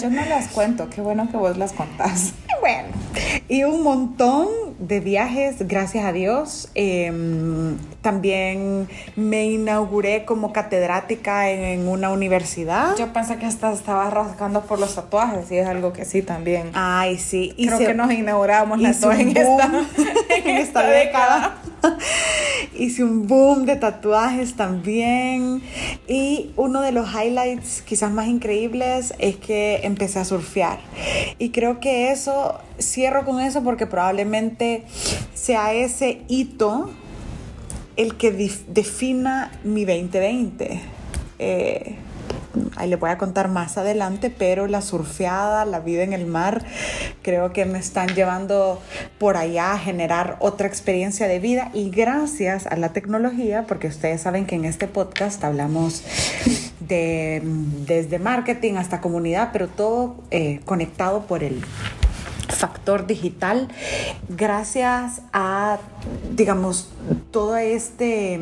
Yo 0.00 0.10
no 0.10 0.24
las 0.26 0.48
cuento, 0.48 0.88
qué 0.88 1.00
bueno 1.00 1.28
que 1.30 1.36
vos 1.36 1.56
las 1.56 1.72
contás. 1.72 2.32
Bueno, 2.60 2.88
y 3.48 3.64
un 3.64 3.82
montón 3.82 4.48
de 4.78 5.00
viajes, 5.00 5.56
gracias 5.66 6.04
a 6.04 6.12
Dios. 6.12 6.68
Em, 6.74 7.76
también 8.02 8.88
me 9.16 9.46
inauguré 9.46 10.24
como 10.24 10.52
catedrática 10.52 11.50
en, 11.50 11.60
en 11.64 11.88
una 11.88 12.10
universidad. 12.10 12.96
Yo 12.96 13.12
pensé 13.12 13.36
que 13.36 13.46
hasta 13.46 13.72
estaba 13.72 14.08
rascando 14.10 14.62
por 14.62 14.78
los 14.78 14.94
tatuajes 14.94 15.50
y 15.50 15.58
es 15.58 15.66
algo 15.66 15.92
que 15.92 16.04
sí 16.04 16.22
también. 16.22 16.70
Ay, 16.74 17.18
sí. 17.18 17.52
Creo 17.56 17.76
hice- 17.76 17.86
que 17.86 17.94
nos 17.94 18.12
inauguramos 18.12 18.80
las 18.80 19.00
dos 19.00 19.14
en 19.18 19.28
esta, 19.36 19.66
boom 19.68 19.86
en 20.44 20.56
esta 20.56 20.82
década. 20.86 21.56
Hice 22.78 23.04
un 23.04 23.26
boom 23.26 23.66
de 23.66 23.76
tatuajes 23.76 24.54
también. 24.54 25.62
Y 26.08 26.50
uno 26.56 26.80
de 26.80 26.92
los 26.92 27.08
highlights 27.14 27.82
quizás 27.82 28.10
más 28.12 28.26
increíbles 28.28 29.12
es 29.18 29.36
que 29.36 29.80
empecé 29.82 30.18
a 30.18 30.24
surfear. 30.24 30.78
Y 31.38 31.50
creo 31.50 31.80
que 31.80 32.10
eso, 32.10 32.39
cierro 32.78 33.24
con 33.24 33.40
eso 33.40 33.62
porque 33.62 33.86
probablemente 33.86 34.84
sea 35.34 35.72
ese 35.72 36.22
hito 36.28 36.90
el 37.96 38.16
que 38.16 38.32
defina 38.68 39.52
mi 39.64 39.84
2020. 39.84 40.80
Eh, 41.38 41.96
ahí 42.76 42.88
le 42.88 42.96
voy 42.96 43.10
a 43.10 43.18
contar 43.18 43.48
más 43.48 43.76
adelante, 43.78 44.30
pero 44.30 44.66
la 44.66 44.80
surfeada, 44.80 45.64
la 45.64 45.80
vida 45.80 46.02
en 46.02 46.12
el 46.12 46.26
mar, 46.26 46.64
creo 47.22 47.52
que 47.52 47.64
me 47.64 47.78
están 47.78 48.08
llevando 48.14 48.80
por 49.18 49.36
allá 49.36 49.72
a 49.72 49.78
generar 49.78 50.36
otra 50.40 50.66
experiencia 50.66 51.28
de 51.28 51.38
vida 51.38 51.70
y 51.74 51.90
gracias 51.90 52.66
a 52.66 52.76
la 52.76 52.92
tecnología, 52.92 53.64
porque 53.66 53.88
ustedes 53.88 54.22
saben 54.22 54.46
que 54.46 54.56
en 54.56 54.64
este 54.64 54.86
podcast 54.86 55.42
hablamos 55.44 56.02
de, 56.80 57.42
desde 57.86 58.18
marketing 58.18 58.74
hasta 58.74 59.00
comunidad, 59.00 59.50
pero 59.52 59.68
todo 59.68 60.16
eh, 60.30 60.60
conectado 60.64 61.26
por 61.26 61.44
el 61.44 61.62
factor 62.60 63.06
digital 63.06 63.68
gracias 64.28 65.22
a 65.32 65.78
digamos 66.30 66.90
todo 67.30 67.56
este 67.56 68.38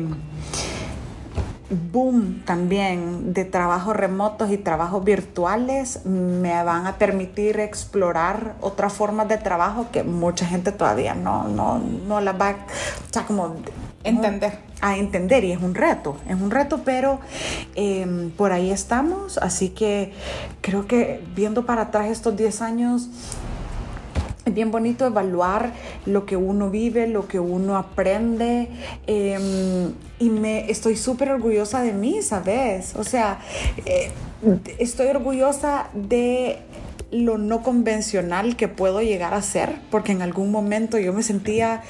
boom 1.69 2.41
también 2.45 3.33
de 3.33 3.45
trabajos 3.45 3.95
remotos 3.95 4.51
y 4.51 4.57
trabajos 4.57 5.05
virtuales 5.05 6.05
me 6.05 6.61
van 6.63 6.85
a 6.85 6.97
permitir 6.97 7.61
explorar 7.61 8.55
otras 8.59 8.91
formas 8.91 9.29
de 9.29 9.37
trabajo 9.37 9.87
que 9.89 10.03
mucha 10.03 10.45
gente 10.45 10.73
todavía 10.73 11.15
no, 11.15 11.47
no, 11.47 11.79
no 11.79 12.19
las 12.19 12.35
va 12.35 12.49
o 12.51 13.13
sea, 13.13 13.25
como 13.25 13.55
Entender. 14.03 14.59
a 14.79 14.97
entender 14.97 15.43
y 15.43 15.51
es 15.51 15.61
un 15.61 15.75
reto, 15.75 16.15
es 16.27 16.35
un 16.35 16.51
reto, 16.51 16.81
pero 16.85 17.19
eh, 17.75 18.31
por 18.37 18.53
ahí 18.53 18.71
estamos, 18.71 19.37
así 19.37 19.69
que 19.69 20.13
creo 20.61 20.87
que 20.87 21.21
viendo 21.35 21.65
para 21.65 21.83
atrás 21.83 22.07
estos 22.07 22.37
10 22.37 22.61
años, 22.61 23.09
es 24.49 24.55
bien 24.55 24.71
bonito 24.71 25.05
evaluar 25.05 25.73
lo 26.05 26.25
que 26.25 26.35
uno 26.35 26.69
vive, 26.69 27.07
lo 27.07 27.27
que 27.27 27.39
uno 27.39 27.77
aprende. 27.77 28.67
eh, 29.07 29.89
y 30.19 30.29
me 30.29 30.69
estoy 30.69 30.97
súper 30.97 31.31
orgullosa 31.31 31.81
de 31.81 31.93
mí, 31.93 32.21
¿sabes? 32.21 32.93
O 32.97 33.05
sea, 33.05 33.39
eh, 33.85 34.11
estoy 34.77 35.07
orgullosa 35.07 35.87
de 35.93 36.57
lo 37.11 37.37
no 37.37 37.63
convencional 37.63 38.55
que 38.57 38.67
puedo 38.67 39.01
llegar 39.01 39.33
a 39.33 39.41
ser, 39.41 39.75
porque 39.89 40.11
en 40.11 40.21
algún 40.21 40.51
momento 40.51 40.99
yo 40.99 41.13
me 41.13 41.23
sentía 41.23 41.81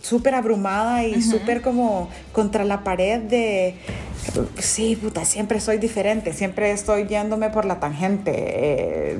súper 0.00 0.34
abrumada 0.34 1.04
y 1.04 1.20
súper 1.20 1.60
como 1.62 2.08
contra 2.32 2.64
la 2.64 2.84
pared 2.84 3.20
de, 3.20 3.74
sí, 4.58 4.96
puta, 4.96 5.24
siempre 5.24 5.60
soy 5.60 5.78
diferente, 5.78 6.32
siempre 6.32 6.70
estoy 6.70 7.06
yéndome 7.06 7.50
por 7.50 7.64
la 7.64 7.80
tangente. 7.80 8.32
eh, 8.36 9.18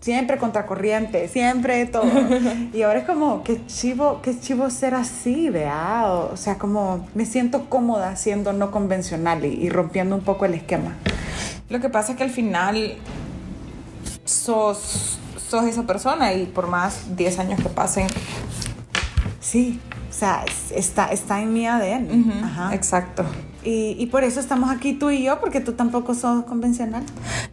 siempre 0.00 0.38
contracorriente, 0.38 1.28
siempre 1.28 1.86
todo. 1.86 2.04
y 2.72 2.82
ahora 2.82 3.00
es 3.00 3.06
como, 3.06 3.42
qué 3.42 3.64
chivo, 3.66 4.20
qué 4.22 4.38
chivo 4.38 4.70
ser 4.70 4.94
así, 4.94 5.50
vea. 5.50 6.04
O, 6.06 6.32
o 6.32 6.36
sea, 6.36 6.58
como 6.58 7.06
me 7.14 7.24
siento 7.24 7.68
cómoda 7.68 8.16
siendo 8.16 8.52
no 8.52 8.70
convencional 8.70 9.44
y, 9.44 9.48
y 9.48 9.68
rompiendo 9.70 10.14
un 10.16 10.22
poco 10.22 10.44
el 10.44 10.54
esquema. 10.54 10.96
Lo 11.68 11.80
que 11.80 11.88
pasa 11.88 12.12
es 12.12 12.18
que 12.18 12.24
al 12.24 12.30
final 12.30 12.96
sos, 14.24 15.18
sos 15.36 15.64
esa 15.64 15.82
persona 15.84 16.32
y 16.32 16.46
por 16.46 16.68
más 16.68 17.16
10 17.16 17.38
años 17.38 17.60
que 17.60 17.68
pasen, 17.68 18.06
Sí, 19.48 19.80
o 20.08 20.12
sea, 20.12 20.44
es- 20.46 20.72
está, 20.76 21.06
está 21.12 21.40
en 21.40 21.52
mi 21.52 21.66
ADN. 21.66 22.42
Ajá. 22.44 22.74
exacto. 22.74 23.24
Y, 23.64 23.96
y 23.98 24.06
por 24.06 24.22
eso 24.24 24.38
estamos 24.40 24.70
aquí 24.70 24.92
tú 24.94 25.10
y 25.10 25.24
yo, 25.24 25.40
porque 25.40 25.60
tú 25.60 25.72
tampoco 25.72 26.14
sos 26.14 26.44
convencional. 26.44 27.02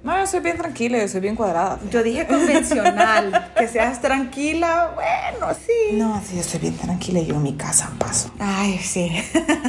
No, 0.03 0.17
yo 0.17 0.27
soy 0.27 0.39
bien 0.39 0.55
tranquila, 0.55 1.00
yo 1.00 1.07
soy 1.07 1.19
bien 1.19 1.35
cuadrada. 1.35 1.79
Yo 1.91 2.03
dije 2.03 2.25
convencional, 2.27 3.51
que 3.57 3.67
seas 3.67 4.00
tranquila, 4.01 4.91
bueno, 4.95 5.53
sí. 5.55 5.97
No, 5.97 6.21
sí, 6.25 6.35
yo 6.35 6.41
estoy 6.41 6.59
bien 6.62 6.77
tranquila 6.77 7.19
y 7.19 7.25
yo 7.25 7.35
en 7.35 7.43
mi 7.43 7.53
casa 7.55 7.91
paso. 7.97 8.29
Ay, 8.39 8.77
sí. 8.77 9.12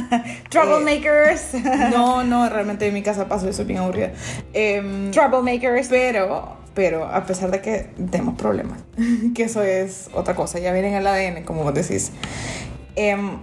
Troublemakers. 0.49 1.53
No, 1.91 2.23
no, 2.23 2.47
realmente 2.49 2.87
en 2.87 2.93
mi 2.93 3.01
casa 3.01 3.27
paso, 3.27 3.45
yo 3.47 3.53
soy 3.53 3.65
bien 3.65 3.79
aburrida. 3.79 4.11
Em, 4.53 5.11
Troublemakers. 5.11 5.87
pero, 5.87 6.55
pero 6.73 7.05
a 7.05 7.25
pesar 7.25 7.51
de 7.51 7.61
que 7.61 7.89
tenemos 8.11 8.35
problemas, 8.35 8.79
que 9.35 9.43
eso 9.43 9.63
es 9.63 10.09
otra 10.13 10.35
cosa, 10.35 10.59
ya 10.59 10.71
viene 10.71 10.89
en 10.89 10.95
el 10.95 11.07
ADN, 11.07 11.43
como 11.43 11.63
vos 11.63 11.73
decís. 11.73 12.11
Em, 12.97 13.37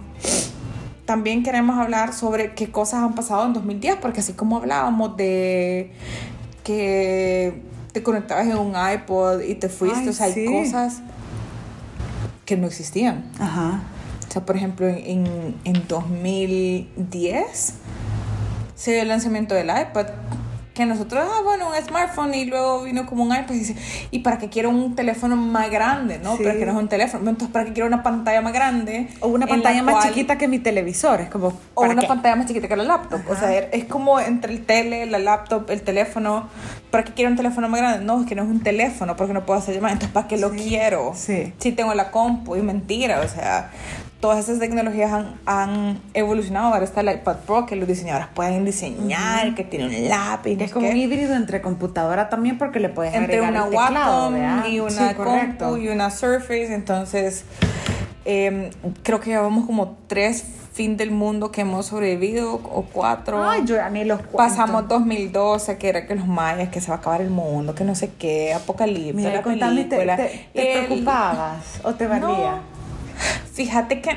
también 1.05 1.43
queremos 1.43 1.77
hablar 1.77 2.13
sobre 2.13 2.53
qué 2.55 2.69
cosas 2.69 3.01
han 3.03 3.15
pasado 3.15 3.45
en 3.45 3.53
2010, 3.53 3.95
porque 4.01 4.19
así 4.19 4.33
como 4.33 4.57
hablábamos 4.57 5.15
de 5.15 5.93
que 6.65 7.63
te 7.93 8.03
conectabas 8.03 8.47
en 8.47 8.57
un 8.57 8.73
iPod 8.75 9.39
y 9.41 9.55
te 9.55 9.69
fuiste, 9.69 9.99
Ay, 9.99 10.09
o 10.09 10.13
sea, 10.13 10.25
hay 10.25 10.33
sí. 10.33 10.45
cosas 10.45 11.01
que 12.43 12.57
no 12.57 12.67
existían. 12.67 13.31
Ajá. 13.39 13.83
O 14.27 14.31
sea, 14.31 14.45
por 14.45 14.57
ejemplo, 14.57 14.87
en, 14.87 14.97
en, 14.97 15.55
en 15.63 15.87
2010 15.87 17.73
se 18.75 18.91
dio 18.91 19.01
el 19.03 19.07
lanzamiento 19.07 19.55
del 19.55 19.69
iPad. 19.69 20.07
Que 20.75 20.85
nosotros, 20.85 21.25
ah, 21.25 21.41
bueno, 21.41 21.69
un 21.69 21.75
smartphone 21.87 22.33
y 22.35 22.43
luego 22.45 22.83
vino 22.83 23.05
como 23.05 23.23
un 23.23 23.29
iPad 23.33 23.53
y 23.55 23.59
dice, 23.59 23.75
¿y 24.11 24.19
para 24.19 24.37
qué 24.37 24.49
quiero 24.49 24.69
un 24.69 24.93
teléfono 24.93 25.37
más 25.37 25.71
grande? 25.71 26.19
¿no? 26.19 26.35
Sí. 26.35 26.41
Pero 26.43 26.59
que 26.59 26.65
no 26.65 26.73
es 26.73 26.77
un 26.77 26.89
teléfono. 26.89 27.29
Entonces, 27.29 27.53
¿para 27.53 27.63
qué 27.63 27.71
quiero 27.71 27.87
una 27.87 28.03
pantalla 28.03 28.41
más 28.41 28.51
grande? 28.51 29.07
O 29.21 29.29
una 29.29 29.47
pantalla 29.47 29.81
más 29.83 29.95
cual- 29.95 30.07
chiquita 30.09 30.37
que 30.37 30.49
mi 30.49 30.59
televisor. 30.59 31.21
Es 31.21 31.29
como. 31.29 31.47
O 31.75 31.81
¿para 31.81 31.93
una 31.93 32.01
qué? 32.01 32.07
pantalla 32.09 32.35
más 32.35 32.45
chiquita 32.47 32.67
que 32.67 32.75
la 32.75 32.83
laptop. 32.83 33.21
O 33.29 33.35
sea, 33.37 33.57
es 33.57 33.85
como 33.85 34.19
entre 34.19 34.51
el 34.51 34.65
tele, 34.65 35.05
la 35.05 35.17
laptop, 35.19 35.69
el 35.71 35.81
teléfono. 35.81 36.49
¿Para 36.91 37.05
qué 37.05 37.13
quiero 37.13 37.31
un 37.31 37.37
teléfono 37.37 37.69
más 37.69 37.79
grande? 37.79 38.03
No, 38.05 38.19
es 38.19 38.27
que 38.27 38.35
no 38.35 38.43
es 38.43 38.49
un 38.49 38.61
teléfono 38.61 39.15
porque 39.15 39.31
no 39.33 39.45
puedo 39.45 39.57
hacer 39.59 39.75
llamadas. 39.75 39.93
Entonces, 39.93 40.13
¿para 40.13 40.27
qué 40.27 40.35
lo 40.37 40.51
Sí, 40.51 40.57
quiero? 40.67 41.13
sí. 41.15 41.53
Si 41.57 41.71
tengo 41.71 41.93
la 41.93 42.11
compu 42.11 42.57
y 42.57 42.61
mentira. 42.61 43.21
O 43.21 43.27
sea, 43.29 43.71
todas 44.19 44.39
esas 44.39 44.59
tecnologías 44.59 45.11
han, 45.13 45.35
han 45.45 45.99
evolucionado. 46.13 46.73
Ahora 46.73 46.85
está 46.85 47.01
el 47.01 47.09
iPad 47.11 47.37
Pro 47.45 47.65
que 47.65 47.75
los 47.75 47.87
diseñadores 47.87 48.27
pueden 48.33 48.65
diseñar, 48.65 49.53
que 49.55 49.63
tiene 49.63 49.85
un 49.85 50.09
lápiz. 50.09 50.57
Es 50.59 50.71
como 50.71 50.89
un 50.89 50.97
híbrido 50.97 51.35
entre 51.35 51.61
computadora 51.61 52.29
también 52.29 52.57
porque 52.57 52.79
le 52.79 52.89
puedes 52.89 53.13
entre 53.13 53.37
agregar 53.37 53.51
una 53.51 53.65
el 53.65 53.69
teclado, 53.71 54.67
y 54.67 54.79
una 54.79 55.09
Sí, 55.09 55.15
correcto. 55.15 55.65
compu 55.65 55.77
y 55.81 55.89
una 55.89 56.09
Surface. 56.09 56.73
Entonces, 56.73 57.45
em, 58.25 58.69
creo 59.03 59.19
que 59.19 59.29
llevamos 59.31 59.65
como 59.65 59.95
tres 60.07 60.43
fin 60.73 60.97
del 60.97 61.11
mundo 61.11 61.51
que 61.51 61.61
hemos 61.61 61.85
sobrevivido 61.85 62.53
o 62.55 62.85
cuatro. 62.91 63.41
Ay, 63.47 63.61
yo 63.65 63.75
ya 63.75 63.89
ni 63.89 64.03
los 64.03 64.17
cuento. 64.19 64.35
Pasamos 64.37 64.87
2012, 64.89 65.77
que 65.77 65.87
era 65.87 66.05
que 66.05 66.15
los 66.15 66.27
mayas, 66.27 66.67
que 66.69 66.81
se 66.81 66.89
va 66.89 66.95
a 66.95 66.99
acabar 66.99 67.21
el 67.21 67.29
mundo, 67.29 67.73
que 67.75 67.85
no 67.85 67.95
sé 67.95 68.11
qué, 68.19 68.53
apocalipsis, 68.53 69.15
Mira, 69.15 69.35
la 69.35 69.41
contame, 69.41 69.83
¿te, 69.85 69.89
película. 69.95 70.17
te- 70.17 70.49
te 70.53 70.79
el- 70.79 70.85
preocupabas 70.87 71.63
o 71.83 71.93
te 71.93 72.07
valía? 72.07 72.27
No. 72.27 72.74
Fíjate 73.53 74.01
que 74.01 74.11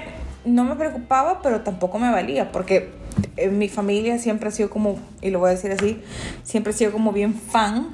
no 0.44 0.64
me 0.64 0.74
preocupaba, 0.76 1.42
pero 1.42 1.60
tampoco 1.60 1.98
me 1.98 2.10
valía, 2.10 2.50
porque 2.52 2.90
en 3.36 3.58
mi 3.58 3.68
familia 3.68 4.18
siempre 4.18 4.48
ha 4.48 4.52
sido 4.52 4.70
como, 4.70 4.98
y 5.20 5.30
lo 5.30 5.38
voy 5.40 5.48
a 5.50 5.52
decir 5.54 5.72
así, 5.72 6.00
siempre 6.42 6.72
ha 6.72 6.76
sido 6.76 6.92
como 6.92 7.12
bien 7.12 7.34
fan 7.34 7.88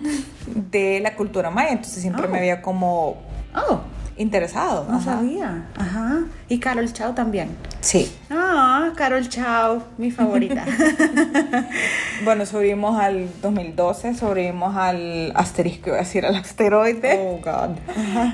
de 0.47 1.01
la 1.01 1.17
cultura 1.17 1.51
maya, 1.51 1.71
entonces 1.71 2.01
siempre 2.03 2.27
Oh. 2.27 2.31
me 2.31 2.39
había 2.39 2.63
como 2.63 3.17
Oh, 3.55 3.81
interesado. 4.17 4.87
no 4.89 4.97
ajá. 4.97 5.05
sabía. 5.17 5.69
Ajá. 5.77 6.25
Y 6.49 6.59
Carol 6.59 6.93
Chao 6.93 7.15
también. 7.15 7.49
Sí. 7.81 8.15
Ah, 8.31 8.93
Carol 8.97 9.29
Chao, 9.29 9.83
mi 9.99 10.11
favorita. 10.11 10.65
Bueno, 12.23 12.47
sobrevivimos 12.47 12.99
al 12.99 13.29
2012, 13.43 14.15
sobrevivimos 14.15 14.77
al 14.77 15.33
asterisco, 15.35 15.89
iba 15.89 15.97
a 15.97 16.01
decir 16.01 16.25
al 16.25 16.37
asteroide. 16.37 17.19
oh, 17.21 17.41
God. 17.43 17.77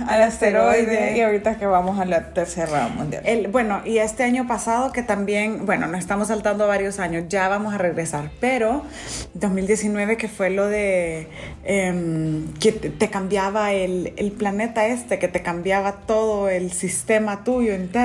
al 0.06 0.22
asteroide. 0.22 1.16
Y 1.16 1.20
ahorita 1.22 1.56
que 1.56 1.66
vamos 1.66 1.98
a 1.98 2.04
la 2.04 2.32
tercera 2.32 2.88
mundial. 2.88 3.22
El, 3.24 3.48
bueno, 3.48 3.80
y 3.84 3.98
este 3.98 4.22
año 4.22 4.46
pasado 4.46 4.92
que 4.92 5.02
también, 5.02 5.64
bueno, 5.66 5.86
nos 5.86 5.98
estamos 5.98 6.28
saltando 6.28 6.68
varios 6.68 7.00
años, 7.00 7.24
ya 7.28 7.48
vamos 7.48 7.74
a 7.74 7.78
regresar, 7.78 8.30
pero 8.38 8.84
2019 9.34 10.16
que 10.18 10.28
fue 10.28 10.50
lo 10.50 10.66
de 10.66 11.28
em, 11.64 12.52
que 12.60 12.72
te, 12.72 12.90
te 12.90 13.08
cambiaba 13.08 13.72
el, 13.72 14.12
el 14.18 14.30
planeta 14.30 14.86
este, 14.86 15.18
que 15.18 15.28
te 15.28 15.42
cambiaba 15.42 15.92
todo 16.06 16.48
el 16.48 16.70
sistema 16.70 17.44
tuyo 17.44 17.74
interno. 17.74 17.99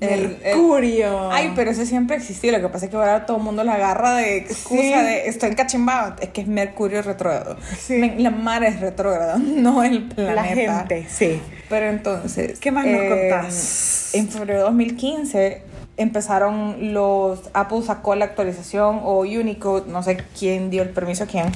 El- 0.00 0.10
el- 0.10 0.38
Mercurio. 0.42 1.30
Ay, 1.30 1.52
pero 1.54 1.70
eso 1.70 1.84
siempre 1.86 2.16
existió. 2.16 2.50
Lo 2.50 2.60
que 2.60 2.68
pasa 2.68 2.86
es 2.86 2.90
que 2.90 2.96
ahora 2.96 3.24
todo 3.24 3.36
el 3.36 3.42
mundo 3.44 3.62
la 3.62 3.74
agarra 3.74 4.14
de 4.16 4.38
excusa 4.38 4.82
Sí. 4.82 4.90
de 4.92 5.28
estoy 5.28 5.50
encachimbado. 5.50 6.16
Es 6.20 6.30
que 6.30 6.40
es 6.40 6.48
Mercurio 6.48 7.02
retrógrado. 7.02 7.56
Sí. 7.78 8.00
La 8.18 8.30
mar 8.30 8.64
es 8.64 8.80
retrógrado, 8.80 9.38
no 9.38 9.84
el 9.84 10.08
planeta. 10.08 10.34
La 10.34 10.44
gente, 10.80 11.06
sí. 11.08 11.40
Pero 11.68 11.86
entonces. 11.88 12.58
¿Qué 12.58 12.72
más 12.72 12.84
nos 12.84 13.00
eh, 13.00 13.28
contás? 13.30 14.10
En 14.14 14.28
febrero 14.28 14.58
de 14.58 14.64
2015 14.64 15.62
empezaron 15.96 16.92
los. 16.92 17.40
Apple 17.54 17.82
sacó 17.82 18.16
la 18.16 18.24
actualización 18.24 19.00
o 19.04 19.20
Unicode, 19.20 19.88
no 19.90 20.02
sé 20.02 20.16
quién 20.38 20.68
dio 20.70 20.82
el 20.82 20.90
permiso 20.90 21.24
a 21.24 21.26
quién, 21.28 21.46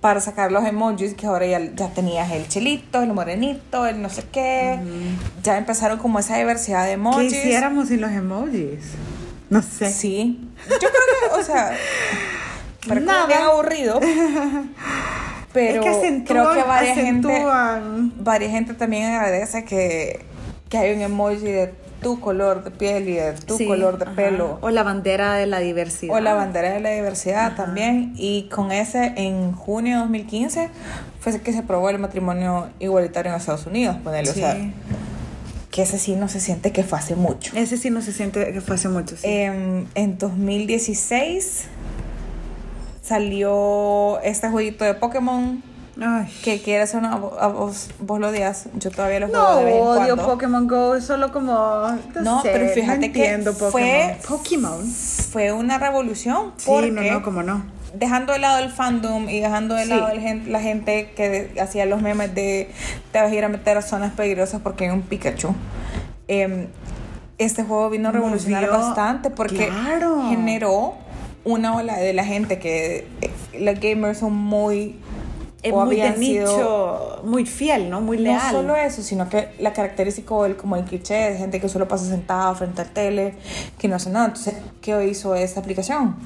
para 0.00 0.20
sacar 0.20 0.52
los 0.52 0.64
emojis 0.64 1.14
que 1.14 1.26
ahora 1.26 1.46
ya, 1.46 1.60
ya 1.74 1.88
tenías 1.88 2.30
el 2.30 2.46
chelito, 2.48 3.02
el 3.02 3.12
morenito, 3.12 3.86
el 3.86 4.00
no 4.02 4.08
sé 4.10 4.24
qué. 4.30 4.78
Ya 5.42 5.58
empezaron 5.58 5.98
como 5.98 6.18
esa 6.18 6.36
diversidad 6.36 6.82
de 6.82 6.88
¿Qué 6.88 6.92
emojis. 6.94 7.32
hiciéramos 7.32 7.88
sin 7.88 8.00
los 8.00 8.10
emojis? 8.12 8.80
No 9.50 9.62
sé. 9.62 9.90
Sí. 9.90 10.48
Yo 10.68 10.76
creo 10.78 10.90
que, 10.90 11.40
o 11.40 11.42
sea, 11.42 11.72
pero 12.86 13.00
Nada. 13.00 13.26
bien 13.26 13.40
aburrido. 13.42 14.00
Pero 15.52 15.76
es 15.76 15.80
que 15.80 15.88
acentúan, 15.88 16.24
creo 16.24 16.52
que 16.52 16.68
varias 16.68 16.96
gente, 16.96 17.46
varias 18.18 18.50
gente 18.52 18.74
también 18.74 19.04
agradece 19.04 19.64
que, 19.64 20.24
que 20.68 20.76
hay 20.76 20.94
un 20.94 21.00
emoji 21.00 21.38
de 21.46 21.74
tu 22.06 22.20
color 22.20 22.62
de 22.62 22.70
piel 22.70 23.08
y 23.08 23.14
de 23.14 23.32
tu 23.32 23.56
Sí, 23.56 23.66
color 23.66 23.98
de 23.98 24.04
ajá. 24.04 24.14
pelo. 24.14 24.58
O 24.60 24.70
la 24.70 24.84
bandera 24.84 25.34
de 25.34 25.46
la 25.46 25.58
diversidad. 25.58 26.14
O 26.14 26.20
la 26.20 26.34
bandera 26.34 26.70
de 26.70 26.78
la 26.78 26.90
diversidad 26.90 27.56
también. 27.56 28.12
Y 28.16 28.48
con 28.48 28.70
ese, 28.70 29.12
en 29.16 29.50
junio 29.52 29.94
de 29.96 30.00
2015, 30.02 30.68
fue 31.18 31.40
que 31.40 31.52
se 31.52 31.58
aprobó 31.58 31.90
el 31.90 31.98
matrimonio 31.98 32.68
igualitario 32.78 33.32
en 33.32 33.38
Estados 33.38 33.66
Unidos. 33.66 33.96
Ponerle, 34.04 34.32
Sí. 34.32 34.38
o 34.40 34.42
sea, 34.44 34.56
que 35.72 35.82
ese 35.82 35.98
sí 35.98 36.14
no 36.14 36.28
se 36.28 36.38
siente 36.38 36.70
que 36.70 36.84
fue 36.84 36.96
hace 36.98 37.16
mucho. 37.16 37.50
Ese 37.56 37.76
sí 37.76 37.90
no 37.90 38.00
se 38.02 38.12
siente 38.12 38.52
que 38.52 38.60
fue 38.60 38.76
hace 38.76 38.88
mucho, 38.88 39.16
sí. 39.16 39.22
Em, 39.26 39.86
en 39.96 40.16
2016 40.16 41.64
salió 43.02 44.20
este 44.20 44.48
jueguito 44.48 44.84
de 44.84 44.94
Pokémon 44.94 45.62
Ay. 46.00 46.26
que 46.44 46.60
quiere 46.60 46.82
hacer 46.82 47.00
una 47.00 47.12
a 47.14 47.16
vos, 47.48 47.88
vos 48.00 48.20
lo 48.20 48.28
odias 48.28 48.66
yo 48.78 48.90
todavía 48.90 49.20
lo 49.20 49.28
juego 49.28 49.42
No 49.50 49.56
de 49.56 49.64
vez 49.64 49.74
en 49.74 49.80
odio 49.82 50.14
cuando 50.16 50.26
Pokémon 50.26 50.68
Go, 50.68 51.00
solo 51.00 51.32
como. 51.32 51.52
No, 52.14 52.20
no 52.22 52.42
sé, 52.42 52.50
pero 52.52 52.68
fíjate 52.68 53.08
no 53.08 53.12
que 53.14 53.38
Pokémon. 53.52 53.72
fue 53.72 54.18
Pokémon. 54.28 54.86
fue 54.86 55.52
una 55.52 55.78
revolución 55.78 56.52
Sí, 56.58 56.64
porque 56.66 56.90
no, 56.90 57.02
no, 57.02 57.22
como 57.22 57.42
no. 57.42 57.64
dejando 57.94 58.34
de 58.34 58.40
lado 58.40 58.58
el 58.58 58.70
fandom 58.70 59.28
y 59.30 59.40
dejando 59.40 59.74
de 59.74 59.84
Sí. 59.84 59.88
lado 59.88 60.08
el 60.08 60.52
la 60.52 60.60
gente 60.60 61.12
que 61.16 61.54
hacía 61.60 61.86
los 61.86 62.02
memes 62.02 62.34
de 62.34 62.70
te 63.12 63.20
vas 63.22 63.30
a 63.30 63.34
ir 63.34 63.44
a 63.44 63.48
meter 63.48 63.78
a 63.78 63.82
zonas 63.82 64.12
peligrosas 64.12 64.60
porque 64.60 64.84
hay 64.84 64.90
un 64.90 65.02
Pikachu. 65.02 65.54
Em, 66.28 66.66
este 67.38 67.62
juego 67.62 67.88
vino 67.90 68.08
a 68.08 68.12
revolucionar 68.12 68.68
bastante 68.68 69.30
porque 69.30 69.68
Claro. 69.68 70.26
generó 70.28 70.94
una 71.44 71.74
ola 71.76 71.96
de 71.96 72.12
la 72.12 72.24
gente 72.24 72.58
que 72.58 73.06
eh, 73.22 73.30
los 73.60 73.78
gamers 73.80 74.18
son 74.18 74.34
muy 74.34 74.96
Es 75.66 75.72
o 75.72 75.84
muy 75.84 75.96
de 75.96 76.14
sido- 76.16 76.46
nicho, 76.56 77.20
muy 77.24 77.46
fiel, 77.46 77.90
¿no? 77.90 78.00
Muy 78.00 78.18
leal. 78.18 78.40
no 78.44 78.50
solo 78.50 78.76
eso, 78.76 79.02
sino 79.02 79.28
que 79.28 79.48
la 79.58 79.72
característica 79.72 80.34
o 80.34 80.44
el, 80.46 80.56
como 80.56 80.76
el 80.76 80.84
cliché 80.84 81.14
de 81.14 81.38
gente 81.38 81.60
que 81.60 81.68
solo 81.68 81.88
pasa 81.88 82.04
sentada 82.06 82.54
frente 82.54 82.82
al 82.82 82.90
tele, 82.90 83.34
que 83.78 83.88
no 83.88 83.96
hace 83.96 84.10
nada. 84.10 84.26
Entonces, 84.26 84.54
¿qué 84.80 85.06
hizo 85.06 85.34
esta 85.34 85.60
aplicación? 85.60 86.16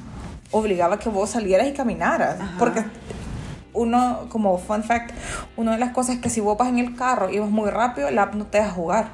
Obligaba 0.51 0.95
a 0.95 0.99
que 0.99 1.09
vos 1.09 1.29
salieras 1.29 1.67
y 1.67 1.71
caminaras. 1.73 2.39
Ajá. 2.39 2.55
Porque 2.59 2.83
uno, 3.73 4.27
como 4.29 4.57
fun 4.57 4.83
fact, 4.83 5.11
una 5.57 5.71
de 5.73 5.77
las 5.79 5.91
cosas 5.93 6.15
es 6.15 6.21
que 6.21 6.29
si 6.29 6.41
vos 6.41 6.57
vas 6.57 6.67
en 6.69 6.79
el 6.79 6.95
carro 6.95 7.29
y 7.29 7.39
vas 7.39 7.49
muy 7.49 7.69
rápido, 7.69 8.11
la 8.11 8.23
app 8.23 8.35
no 8.35 8.45
te 8.45 8.57
deja 8.57 8.71
jugar. 8.71 9.07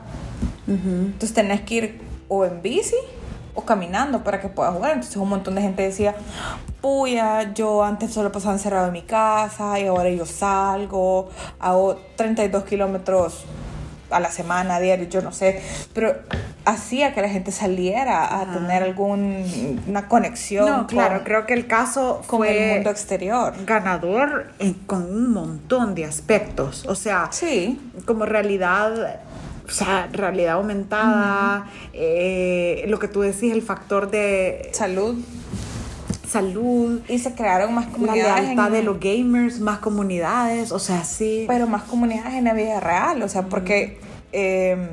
Entonces 0.68 1.34
tenés 1.34 1.62
que 1.62 1.76
ir 1.76 2.02
o 2.28 2.44
en 2.44 2.62
bici 2.62 2.96
o 3.58 3.65
caminando 3.65 4.24
para 4.24 4.39
que 4.39 4.50
puedas 4.50 4.72
jugar. 4.74 4.91
Entonces 4.91 5.17
un 5.17 5.30
montón 5.30 5.56
de 5.56 5.62
gente 5.63 5.82
decía, 5.82 6.13
puya, 6.80 7.54
yo 7.54 7.84
antes 7.84 8.13
solo 8.13 8.32
pasaba 8.32 8.54
encerrado 8.54 8.88
en 8.88 8.93
mi 8.93 9.02
casa 9.02 9.80
y 9.80 9.88
ahora 9.88 10.10
yo 10.12 10.26
salgo, 10.28 11.30
hago 11.60 12.00
32 12.15 12.63
kilómetros 12.65 13.46
a 14.12 14.20
la 14.22 14.32
semana, 14.32 14.76
a 14.76 14.80
diario, 14.80 15.10
yo 15.10 15.22
no 15.22 15.34
sé, 15.34 15.62
pero 15.93 16.15
hacía 16.63 17.13
que 17.13 17.22
la 17.22 17.28
gente 17.28 17.52
saliera 17.52 18.24
a 18.24 18.43
Ajá. 18.43 18.54
tener 18.54 18.84
alguna 18.84 20.08
conexión 20.08 20.65
No, 20.65 20.76
con, 20.78 20.86
claro, 20.86 21.22
creo 21.26 21.46
que 21.46 21.54
el 21.54 21.67
caso 21.67 22.22
con 22.28 22.39
fue 22.39 22.67
el 22.70 22.76
mundo 22.76 22.89
exterior. 22.91 23.54
ganador 23.65 24.52
en- 24.60 24.76
con 24.76 25.04
un 25.04 25.34
montón 25.34 25.93
de 25.93 26.06
aspectos. 26.06 26.86
O 26.88 26.96
sea, 26.96 27.28
Sí, 27.32 27.82
como 28.06 28.26
realidad, 28.26 29.20
o 29.68 29.72
sea, 29.72 30.08
realidad 30.12 30.54
aumentada, 30.56 31.68
eh, 31.94 32.86
lo 32.88 33.00
que 33.00 33.08
tú 33.08 33.22
decís, 33.22 33.52
el 33.52 33.62
factor 33.62 34.10
de 34.10 34.70
salud. 34.74 35.16
salud, 36.28 37.02
Y 37.08 37.20
se 37.20 37.34
crearon 37.34 37.74
más 37.74 37.86
la 37.86 37.92
comunidades. 37.94 38.44
lealtad 38.44 38.68
en- 38.68 38.74
de 38.74 38.84
los 38.84 39.00
gamers, 39.00 39.60
más 39.62 39.80
comunidades, 39.80 40.72
o 40.74 40.80
sea, 40.80 41.04
sí. 41.06 41.46
pero 41.48 41.68
más 41.68 41.84
comunidades 41.84 42.34
en 42.34 42.44
la 42.44 42.54
vida 42.54 42.80
real, 42.82 43.22
o 43.24 43.30
sea, 43.30 43.44
porque 43.44 43.98
eh, 44.34 44.90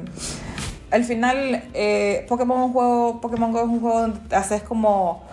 al 0.92 1.02
final 1.04 1.64
eh, 1.74 2.24
Pokémon 2.28 2.58
es 2.60 2.66
un 2.66 2.72
juego, 2.72 3.20
Pokémon 3.20 3.50
Go 3.50 3.58
es 3.62 3.64
un 3.68 3.80
juego 3.80 4.00
donde 4.02 4.36
haces 4.36 4.62
como 4.62 5.24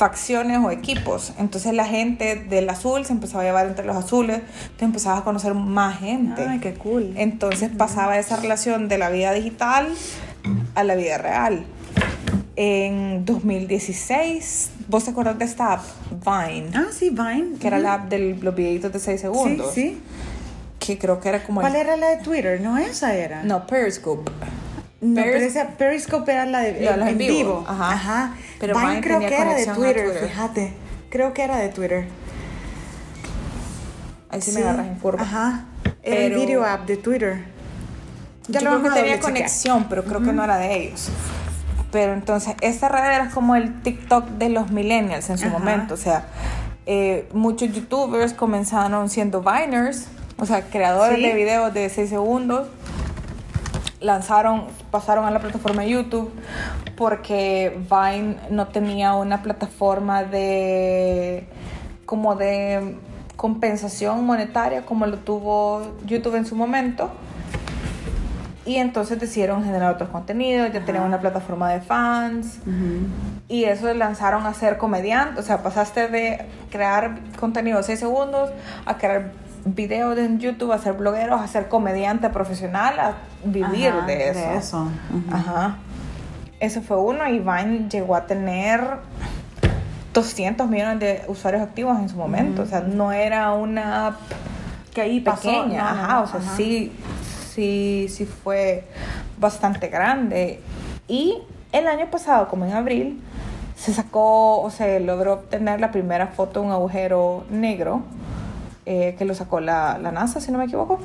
facciones 0.00 0.56
o 0.64 0.70
equipos, 0.70 1.34
entonces 1.38 1.74
la 1.74 1.84
gente 1.84 2.36
del 2.36 2.70
azul 2.70 3.04
se 3.04 3.12
empezaba 3.12 3.42
a 3.42 3.46
llevar 3.46 3.66
entre 3.66 3.84
los 3.84 3.94
azules, 3.96 4.40
te 4.78 4.86
empezabas 4.86 5.20
a 5.20 5.24
conocer 5.24 5.52
más 5.52 5.98
gente. 5.98 6.42
Ay, 6.48 6.58
qué 6.58 6.72
cool. 6.72 7.12
Entonces 7.16 7.68
pasaba 7.76 8.16
esa 8.18 8.36
relación 8.36 8.88
de 8.88 8.96
la 8.96 9.10
vida 9.10 9.32
digital 9.34 9.88
a 10.74 10.84
la 10.84 10.94
vida 10.94 11.18
real. 11.18 11.66
En 12.56 13.26
2016, 13.26 14.70
¿vos 14.88 15.04
te 15.04 15.10
acuerdas 15.10 15.38
de 15.38 15.44
esta 15.44 15.74
app, 15.74 15.82
Vine? 16.10 16.70
Ah, 16.74 16.86
sí, 16.90 17.10
Vine. 17.10 17.58
Que 17.60 17.66
era 17.66 17.78
la 17.78 17.92
app 17.94 18.08
de 18.08 18.38
los 18.40 18.54
videitos 18.54 18.90
de 18.94 18.98
6 19.00 19.20
Sí, 19.20 19.26
segundos. 19.26 19.72
sí. 19.74 20.00
Que 20.78 20.96
creo 20.96 21.20
que 21.20 21.28
era 21.28 21.42
como 21.44 21.60
¿Cuál 21.60 21.74
el- 21.74 21.82
era 21.82 21.96
la 21.98 22.08
de 22.08 22.16
Twitter? 22.22 22.58
No, 22.62 22.78
esa 22.78 23.14
era. 23.14 23.42
No, 23.42 23.66
Periscope. 23.66 24.32
No, 25.00 25.22
pero 25.22 25.36
esa 25.38 25.68
Periscope 25.68 26.30
era 26.32 26.44
la 26.46 26.60
de 26.60 26.80
La 26.80 26.94
en 26.94 27.08
en 27.08 27.18
vivo. 27.18 27.34
vivo. 27.36 27.64
Ajá. 27.66 28.34
Pero 28.58 28.74
Pero 28.74 28.86
Vine, 28.88 29.00
creo 29.00 29.18
que 29.20 29.34
era 29.34 29.54
de 29.54 29.64
Twitter, 29.66 30.04
Twitter. 30.10 30.28
fíjate. 30.28 30.72
Creo 31.08 31.32
que 31.32 31.42
era 31.42 31.56
de 31.56 31.68
Twitter. 31.70 32.06
Ahí 34.28 34.40
sí, 34.40 34.52
me 34.52 34.60
agarras 34.62 34.86
en 34.86 34.94
curva. 34.96 35.22
Ajá. 35.22 35.64
Era 36.02 36.20
el 36.24 36.34
video 36.34 36.64
app 36.64 36.86
de 36.86 36.96
Twitter. 36.96 37.44
Yo 38.48 38.60
lo 38.60 38.70
creo 38.70 38.82
que 38.82 39.00
tenía 39.00 39.20
conexión, 39.20 39.86
pero 39.88 40.04
creo 40.04 40.22
que 40.22 40.32
no 40.32 40.44
era 40.44 40.56
de 40.58 40.76
ellos. 40.76 41.08
Pero 41.92 42.12
entonces, 42.14 42.54
esta 42.60 42.88
red 42.88 43.04
era 43.04 43.30
como 43.30 43.56
el 43.56 43.82
TikTok 43.82 44.26
de 44.30 44.48
los 44.50 44.70
millennials 44.70 45.28
en 45.30 45.38
su 45.38 45.46
Ajá. 45.46 45.58
momento. 45.58 45.94
O 45.94 45.96
sea, 45.96 46.26
eh, 46.86 47.28
muchos 47.32 47.72
youtubers 47.72 48.32
comenzaron 48.32 49.08
siendo 49.08 49.42
Viners, 49.42 50.06
o 50.38 50.46
sea, 50.46 50.62
creadores 50.62 51.16
Sí. 51.16 51.22
de 51.22 51.34
videos 51.34 51.74
de 51.74 51.88
6 51.88 52.08
segundos. 52.10 52.68
Lanzaron, 54.00 54.64
pasaron 54.90 55.26
a 55.26 55.30
la 55.30 55.40
plataforma 55.40 55.84
YouTube 55.84 56.32
porque 56.96 57.78
Vine 57.90 58.36
no 58.50 58.68
tenía 58.68 59.14
una 59.14 59.42
plataforma 59.42 60.24
de 60.24 61.46
como 62.06 62.34
de 62.34 62.96
compensación 63.36 64.24
monetaria 64.24 64.84
como 64.84 65.06
lo 65.06 65.18
tuvo 65.18 65.82
YouTube 66.06 66.34
en 66.34 66.46
su 66.46 66.56
momento 66.56 67.10
Y 68.66 68.76
entonces 68.76 69.18
decidieron 69.18 69.64
generar 69.64 69.94
otros 69.94 70.10
contenidos, 70.10 70.72
ya 70.72 70.84
tenían 70.84 71.04
una 71.04 71.18
plataforma 71.18 71.70
de 71.70 71.80
fans. 71.80 72.58
Y 73.48 73.64
eso 73.64 73.92
lanzaron 73.94 74.46
a 74.46 74.54
ser 74.54 74.76
comediante. 74.76 75.40
O 75.40 75.42
sea, 75.42 75.62
pasaste 75.62 76.08
de 76.08 76.46
crear 76.70 77.18
contenido 77.38 77.78
de 77.78 77.84
6 77.84 77.98
segundos 77.98 78.50
a 78.84 78.96
crear 78.98 79.32
videos 79.64 80.18
en 80.18 80.38
YouTube, 80.38 80.72
a 80.72 80.78
ser 80.78 80.94
blogueros, 80.94 81.40
a 81.40 81.46
ser 81.48 81.68
comediante 81.68 82.28
profesional, 82.30 82.98
a 82.98 83.14
vivir 83.44 83.88
Ajá, 83.90 84.06
de 84.06 84.28
eso. 84.30 84.38
de 84.40 84.56
eso. 84.56 84.88
Ajá. 85.32 85.76
Eso 86.60 86.82
fue 86.82 86.96
uno 86.98 87.26
y 87.28 87.38
Vine 87.38 87.88
llegó 87.88 88.14
a 88.16 88.26
tener 88.26 88.80
200 90.12 90.68
millones 90.68 90.98
de 91.00 91.22
usuarios 91.28 91.62
activos 91.62 91.98
en 91.98 92.08
su 92.08 92.16
momento. 92.16 92.62
O 92.62 92.66
sea, 92.66 92.80
no 92.80 93.12
era 93.12 93.52
una 93.52 94.08
app 94.08 94.16
Que 94.92 95.02
ahí 95.02 95.20
pasó. 95.20 95.42
pequeña. 95.42 95.82
no, 95.90 95.96
no, 95.96 96.02
Ajá, 96.02 96.20
o 96.22 96.26
sea, 96.26 96.40
ajá. 96.40 96.56
sí, 96.56 96.92
sí, 97.54 98.06
sí 98.10 98.26
fue 98.26 98.84
bastante 99.38 99.88
grande. 99.88 100.60
Y 101.08 101.38
el 101.72 101.86
año 101.86 102.10
pasado, 102.10 102.48
como 102.48 102.64
en 102.66 102.72
abril, 102.72 103.22
se 103.76 103.94
sacó, 103.94 104.60
o 104.60 104.70
se 104.70 105.00
logró 105.00 105.34
obtener 105.34 105.80
la 105.80 105.90
primera 105.90 106.26
foto 106.26 106.60
de 106.60 106.66
un 106.66 106.72
agujero 106.72 107.44
negro, 107.50 108.02
eh, 108.92 109.14
que 109.16 109.24
lo 109.24 109.36
sacó 109.36 109.60
la, 109.60 109.98
la 109.98 110.10
NASA, 110.10 110.40
si 110.40 110.50
no 110.50 110.58
me 110.58 110.64
equivoco. 110.64 110.98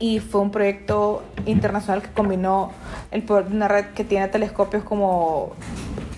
Y 0.00 0.18
fue 0.18 0.40
un 0.40 0.50
proyecto 0.50 1.22
internacional 1.46 2.02
que 2.02 2.10
combinó 2.10 2.72
el 3.12 3.22
poder 3.22 3.46
de 3.46 3.54
una 3.54 3.68
red 3.68 3.84
que 3.94 4.02
tiene 4.02 4.26
telescopios 4.26 4.82
como 4.82 5.52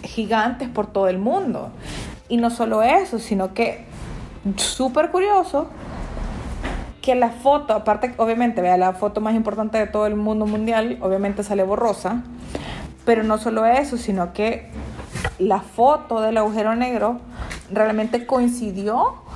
gigantes 0.03 0.71
por 0.71 0.87
todo 0.87 1.09
el 1.09 1.19
mundo. 1.19 1.69
Y 2.31 2.39
no 2.39 2.49
solo 2.49 2.83
eso, 2.83 3.19
sino 3.19 3.53
que 3.53 3.85
súper 4.57 5.11
curioso 5.11 5.69
que 7.03 7.15
la 7.15 7.29
foto, 7.29 7.75
aparte, 7.75 8.15
obviamente, 8.17 8.63
vea, 8.63 8.79
la 8.79 8.95
foto 8.95 9.21
más 9.21 9.35
importante 9.35 9.77
de 9.77 9.87
todo 9.87 10.07
el 10.07 10.17
mundo 10.17 10.47
mundial, 10.47 10.97
obviamente 11.03 11.43
sale 11.43 11.63
borrosa, 11.63 12.23
pero 13.05 13.23
no 13.23 13.37
solo 13.37 13.67
eso, 13.67 13.99
sino 13.99 14.33
que 14.33 14.71
la 15.39 15.61
foto 15.61 16.23
del 16.23 16.39
agujero 16.39 16.75
negro 16.75 17.21
realmente 17.71 18.25
coincidió 18.27 19.29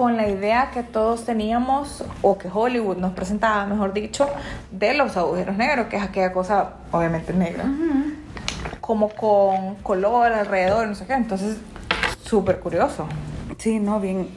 con 0.00 0.16
la 0.16 0.26
idea 0.26 0.70
que 0.70 0.82
todos 0.82 1.26
teníamos, 1.26 2.02
o 2.22 2.38
que 2.38 2.48
Hollywood 2.50 2.96
nos 2.96 3.12
presentaba, 3.12 3.66
mejor 3.66 3.92
dicho, 3.92 4.30
de 4.70 4.94
los 4.94 5.14
agujeros 5.18 5.58
negros, 5.58 5.88
que 5.88 5.98
es 5.98 6.02
aquella 6.02 6.32
cosa, 6.32 6.70
obviamente, 6.90 7.34
negra, 7.34 7.66
como 8.80 9.10
con 9.10 9.74
color 9.82 10.32
alrededor, 10.32 10.88
no 10.88 10.94
sé 10.94 11.04
qué, 11.04 11.12
entonces, 11.12 11.58
súper 12.24 12.60
curioso. 12.60 13.06
Sí, 13.58 13.78
no, 13.78 14.00
bien. 14.00 14.30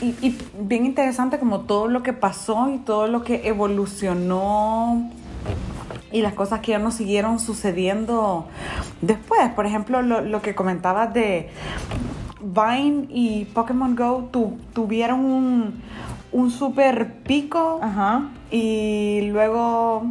Y, 0.00 0.14
y 0.24 0.38
bien 0.60 0.86
interesante 0.86 1.40
como 1.40 1.62
todo 1.62 1.88
lo 1.88 2.04
que 2.04 2.12
pasó 2.12 2.68
y 2.68 2.78
todo 2.78 3.08
lo 3.08 3.24
que 3.24 3.48
evolucionó 3.48 5.10
y 6.12 6.22
las 6.22 6.34
cosas 6.34 6.60
que 6.60 6.70
ya 6.70 6.78
nos 6.78 6.94
siguieron 6.94 7.40
sucediendo 7.40 8.46
después. 9.00 9.50
Por 9.56 9.66
ejemplo, 9.66 10.02
lo, 10.02 10.20
lo 10.20 10.40
que 10.40 10.54
comentabas 10.54 11.12
de 11.12 11.50
Vine 12.44 13.06
y 13.10 13.46
Pokémon 13.46 13.96
Go 13.96 14.28
tu- 14.30 14.58
tuvieron 14.74 15.20
un, 15.24 15.82
un 16.32 16.50
super 16.50 17.14
pico 17.22 17.78
Ajá. 17.82 18.28
y 18.50 19.22
luego, 19.32 20.04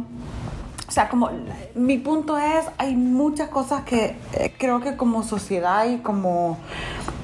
o 0.88 0.90
sea, 0.90 1.08
como 1.08 1.30
mi 1.74 1.98
punto 1.98 2.36
es, 2.36 2.64
hay 2.78 2.96
muchas 2.96 3.48
cosas 3.48 3.82
que 3.84 4.16
eh, 4.34 4.52
creo 4.58 4.80
que 4.80 4.96
como 4.96 5.22
sociedad 5.22 5.86
y 5.88 5.98
como, 5.98 6.58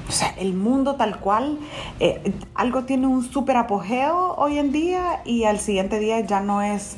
o 0.07 0.11
sea, 0.11 0.29
el 0.37 0.53
mundo 0.53 0.95
tal 0.95 1.19
cual, 1.19 1.57
eh, 1.99 2.33
algo 2.55 2.83
tiene 2.83 3.07
un 3.07 3.23
súper 3.23 3.57
apogeo 3.57 4.35
hoy 4.37 4.57
en 4.59 4.71
día 4.71 5.21
y 5.25 5.43
al 5.43 5.59
siguiente 5.59 5.99
día 5.99 6.19
ya 6.21 6.39
no 6.39 6.61
es, 6.61 6.95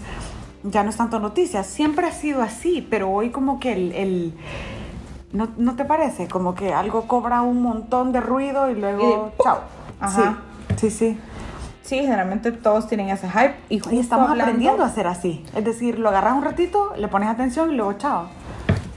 ya 0.64 0.84
no 0.84 0.90
es 0.92 0.98
tanto 0.98 1.20
noticia. 1.20 1.64
Siempre 1.64 2.08
ha 2.08 2.12
sido 2.12 2.42
así, 2.42 2.86
pero 2.88 3.10
hoy 3.12 3.30
como 3.32 3.60
que 3.60 3.74
el... 3.74 3.92
el- 3.94 4.34
¿no, 5.34 5.50
¿No 5.58 5.76
te 5.76 5.84
parece? 5.86 6.28
Como 6.30 6.56
que 6.56 6.74
algo 6.74 7.08
cobra 7.08 7.42
un 7.42 7.62
montón 7.62 8.12
de 8.14 8.22
ruido 8.22 8.70
y 8.70 8.76
luego, 8.76 9.04
Y 9.04 9.06
de- 9.38 9.44
chao. 9.44 9.60
Ajá. 10.00 10.38
Sí, 10.78 10.90
sí, 10.90 10.92
sí. 10.92 11.20
Sí, 11.84 11.98
generalmente 12.00 12.54
todos 12.54 12.88
tienen 12.88 13.10
ese 13.10 13.30
hype. 13.30 13.56
Y, 13.68 13.80
justo 13.80 13.94
Y 13.94 14.00
estamos 14.00 14.30
hablando- 14.30 14.44
aprendiendo 14.52 14.84
a 14.84 14.88
hacer 14.88 15.06
así. 15.08 15.46
Es 15.54 15.66
decir, 15.66 16.00
lo 16.00 16.10
agarras 16.10 16.34
un 16.36 16.44
ratito, 16.44 16.94
le 16.96 17.10
pones 17.10 17.28
atención 17.30 17.72
y 17.72 17.76
luego 17.76 17.94
chao. 17.94 18.28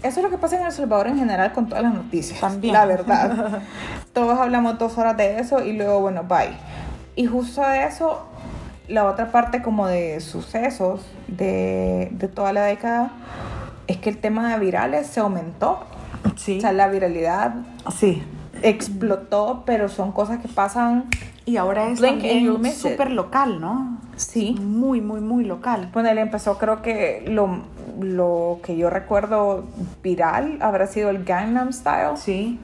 Eso 0.04 0.20
es 0.20 0.24
lo 0.24 0.30
que 0.30 0.38
pasa 0.38 0.56
en 0.60 0.66
El 0.66 0.70
Salvador 0.72 1.08
en 1.08 1.18
general 1.18 1.52
con 1.52 1.68
todas 1.68 1.82
las 1.82 1.92
noticias. 1.94 2.38
También. 2.40 2.72
La 2.74 2.86
verdad. 2.86 3.60
Todos 4.12 4.38
hablamos 4.38 4.78
dos 4.78 4.96
horas 4.98 5.16
de 5.16 5.40
eso 5.40 5.64
y 5.64 5.72
luego, 5.72 6.00
bueno, 6.00 6.22
bye. 6.22 6.56
Y 7.16 7.26
justo 7.26 7.60
de 7.62 7.86
eso, 7.86 8.22
la 8.88 9.06
otra 9.06 9.32
parte 9.32 9.62
como 9.62 9.88
de 9.88 10.20
sucesos 10.20 11.04
de, 11.26 12.08
de 12.12 12.28
toda 12.28 12.52
la 12.52 12.62
década 12.64 13.10
es 13.88 13.96
que 13.96 14.10
el 14.10 14.18
tema 14.18 14.52
de 14.52 14.60
virales 14.60 15.08
se 15.08 15.18
aumentó. 15.20 15.80
Sí. 16.36 16.58
O 16.58 16.60
sea, 16.60 16.72
la 16.72 16.88
viralidad 16.88 17.54
sí. 17.94 18.22
explotó, 18.62 19.62
pero 19.66 19.88
son 19.88 20.12
cosas 20.12 20.40
que 20.40 20.48
pasan. 20.48 21.06
Y 21.44 21.56
ahora 21.58 21.88
es 21.88 22.00
también 22.00 22.74
súper 22.74 23.10
local, 23.10 23.60
¿no? 23.60 23.98
Sí. 24.16 24.56
Muy, 24.60 25.00
muy, 25.00 25.20
muy 25.20 25.44
local. 25.44 25.90
Bueno, 25.92 26.08
él 26.08 26.18
empezó, 26.18 26.58
creo 26.58 26.82
que 26.82 27.24
lo, 27.28 27.60
lo 28.00 28.60
que 28.62 28.76
yo 28.76 28.90
recuerdo 28.90 29.64
viral 30.02 30.58
habrá 30.60 30.86
sido 30.86 31.10
el 31.10 31.24
Gangnam 31.24 31.72
Style. 31.72 32.16
Sí. 32.16 32.58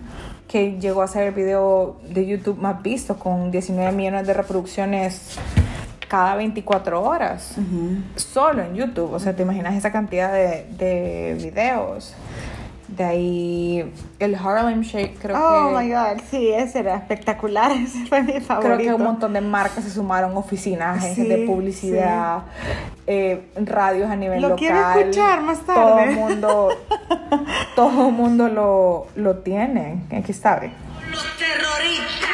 que 0.48 0.78
llegó 0.80 1.02
a 1.02 1.06
ser 1.08 1.28
el 1.28 1.34
video 1.34 1.96
de 2.08 2.26
YouTube 2.26 2.58
más 2.58 2.82
visto 2.82 3.16
con 3.16 3.50
19 3.50 3.92
millones 3.92 4.26
de 4.26 4.34
reproducciones 4.34 5.38
cada 6.08 6.34
24 6.34 7.02
horas. 7.02 7.56
Solo 8.16 8.62
en 8.62 8.74
YouTube. 8.74 9.12
O 9.14 9.18
sea, 9.18 9.34
te 9.34 9.42
imaginas 9.42 9.74
esa 9.74 9.90
cantidad 9.90 10.30
de, 10.32 10.66
de 10.76 11.38
videos. 11.42 12.14
De 12.96 13.04
ahí 13.04 13.92
el 14.18 14.34
Harlem 14.34 14.82
Shake, 14.82 15.18
creo 15.18 15.36
oh 15.38 15.68
que... 15.70 15.84
my 15.84 15.90
God, 15.90 16.20
sí, 16.30 16.50
ese 16.52 16.80
era 16.80 16.96
espectacular. 16.96 17.70
Ese 17.76 18.04
fue 18.06 18.22
mi 18.22 18.38
favorito. 18.40 18.60
Creo 18.74 18.78
que 18.78 18.92
un 18.94 19.02
montón 19.02 19.32
de 19.32 19.40
marcas 19.40 19.84
se 19.84 19.90
sumaron, 19.90 20.36
oficinas, 20.36 20.98
agencias 20.98 21.26
Sí, 21.26 21.32
de 21.32 21.46
publicidad, 21.46 22.42
eh, 23.06 23.46
radios 23.56 24.10
a 24.10 24.16
nivel 24.16 24.42
Lo 24.42 24.50
local. 24.50 24.58
quiero 24.58 24.90
escuchar 25.00 25.40
más 25.42 25.60
Todo 25.60 25.74
tarde. 25.74 26.04
el 26.10 26.16
mundo, 26.16 26.68
todo 27.74 28.08
el 28.08 28.12
mundo 28.14 28.48
lo, 28.48 29.06
lo 29.16 29.36
tiene. 29.38 30.02
Aquí 30.14 30.32
está, 30.32 30.56
ve. 30.56 30.70
Los 31.10 31.24
terroristas. 31.38 32.28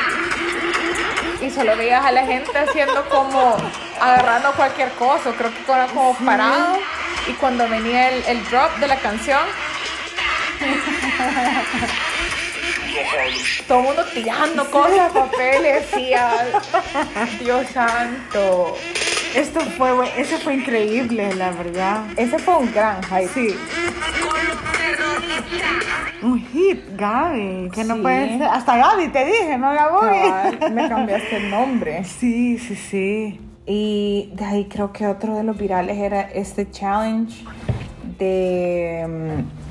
Y 1.40 1.50
solo 1.50 1.76
veías 1.76 2.04
a 2.04 2.10
la 2.10 2.26
gente 2.26 2.50
haciendo 2.58 3.04
como 3.08 3.54
agarrando 4.00 4.50
cualquier 4.56 4.90
cosa, 4.92 5.30
creo 5.38 5.50
que 5.50 5.62
como, 5.64 6.14
como 6.14 6.26
parado. 6.26 6.76
Y 7.28 7.32
cuando 7.34 7.68
venía 7.68 8.08
el, 8.10 8.24
el 8.24 8.44
drop 8.50 8.76
de 8.80 8.88
la 8.88 8.96
canción, 8.96 9.40
todo 13.66 13.78
el 13.80 13.84
mundo 13.84 14.02
tirando 14.12 14.70
cosas, 14.70 15.12
papeles, 15.12 15.86
sillas. 15.94 16.46
Dios 17.38 17.66
santo. 17.68 18.76
Esto 19.34 19.60
fue, 19.60 19.90
ese 20.16 20.38
fue 20.38 20.54
increíble, 20.54 21.34
la 21.34 21.50
verdad. 21.50 22.04
Ese 22.16 22.38
fue 22.38 22.56
un 22.56 22.72
gran 22.72 23.02
hype. 23.02 23.28
Sí. 23.28 23.54
Un 26.22 26.40
hit, 26.46 26.80
Gaby. 26.96 27.70
Que 27.72 27.84
no 27.84 27.98
puede 28.02 28.38
ser. 28.38 28.42
Hasta 28.44 28.76
Gaby 28.76 29.08
te 29.08 29.24
dije, 29.24 29.58
¿no, 29.58 29.72
Gaby? 29.72 30.70
me 30.72 30.88
cambiaste 30.88 31.36
el 31.36 31.50
nombre. 31.50 32.04
Sí, 32.18 32.58
sí, 32.58 32.74
sí. 32.74 33.40
Y 33.66 34.30
de 34.34 34.44
ahí 34.44 34.64
creo 34.64 34.92
que 34.92 35.06
otro 35.06 35.36
de 35.36 35.42
los 35.44 35.56
virales 35.58 35.98
era 35.98 36.22
este 36.22 36.70
challenge 36.70 37.44
de 38.18 39.06
mm, 39.06 39.67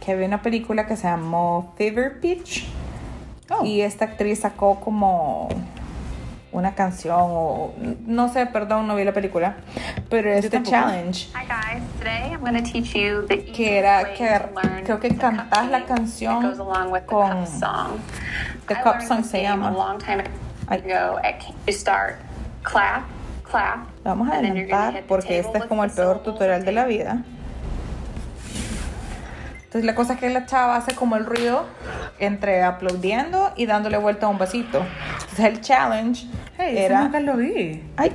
que 0.00 0.12
había 0.12 0.26
una 0.26 0.42
película 0.42 0.86
que 0.86 0.96
se 0.96 1.04
llamó 1.08 1.72
Fever 1.76 2.20
Pitch 2.20 2.66
Oh. 3.48 3.64
y 3.64 3.80
esta 3.82 4.06
actriz 4.06 4.40
sacó 4.40 4.80
como 4.80 5.48
una 6.50 6.74
canción 6.74 7.16
o 7.20 7.72
no 8.06 8.28
sé, 8.28 8.46
perdón, 8.46 8.88
no 8.88 8.96
vi 8.96 9.04
la 9.04 9.12
película, 9.12 9.56
pero 10.10 10.30
este 10.32 10.60
challenge 10.64 11.28
Hi 11.32 11.46
guys, 11.46 11.82
today 12.00 12.32
I'm 12.32 12.40
going 12.40 12.54
to 12.60 12.62
teach 12.68 12.92
you 12.94 13.24
the 13.28 13.44
Que 13.44 13.78
era 13.78 14.14
que 14.14 14.26
creo 14.84 14.98
que 14.98 15.10
the 15.10 15.14
cup 15.14 15.20
cantás 15.20 15.70
la 15.70 15.84
canción 15.84 16.42
con- 16.56 16.90
cup 17.06 17.46
song. 17.46 17.98
The 18.66 18.74
Cup 18.82 19.00
Song 19.06 19.22
se 19.22 19.42
llama. 19.42 19.68
a 19.68 19.70
long 19.70 19.98
time 19.98 20.24
Ay. 20.66 20.80
ago. 20.90 21.18
At 21.18 21.36
you 21.66 21.72
start 21.72 22.16
clap, 22.64 23.04
clap. 23.44 23.86
Vamos 24.02 24.28
a 24.28 24.38
adelantar 24.38 25.04
porque 25.06 25.38
este 25.38 25.58
es 25.58 25.64
como 25.66 25.84
el 25.84 25.92
peor 25.92 26.18
tutorial 26.24 26.64
de 26.64 26.72
la 26.72 26.84
vida. 26.84 27.22
Entonces 29.66 29.84
la 29.84 29.94
cosa 29.94 30.14
es 30.14 30.20
que 30.20 30.30
la 30.30 30.46
chava 30.46 30.76
hace 30.76 30.94
como 30.94 31.16
el 31.16 31.26
ruido 31.26 31.66
entre 32.18 32.62
aplaudiendo 32.62 33.52
y 33.56 33.66
dándole 33.66 33.98
vuelta 33.98 34.26
a 34.26 34.28
un 34.30 34.38
vasito. 34.38 34.84
Entonces 35.20 35.44
el 35.44 35.60
challenge 35.60 36.26
Hey, 36.56 36.74
era... 36.78 37.02
nunca 37.02 37.20
lo 37.20 37.36
vi. 37.36 37.82
Ay, 37.96 38.12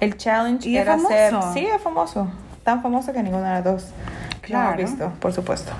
el 0.00 0.16
challenge 0.18 0.68
¿Y 0.68 0.76
es 0.76 0.82
era 0.82 0.96
famoso? 0.96 1.14
hacer... 1.14 1.34
Sí, 1.54 1.66
es 1.66 1.80
famoso. 1.80 2.30
Tan 2.64 2.82
famoso 2.82 3.12
que 3.12 3.22
ninguna 3.22 3.48
de 3.48 3.54
las 3.54 3.64
dos 3.64 3.86
Claro. 4.42 4.70
lo 4.72 4.76
visto, 4.76 5.12
por 5.20 5.32
supuesto. 5.32 5.72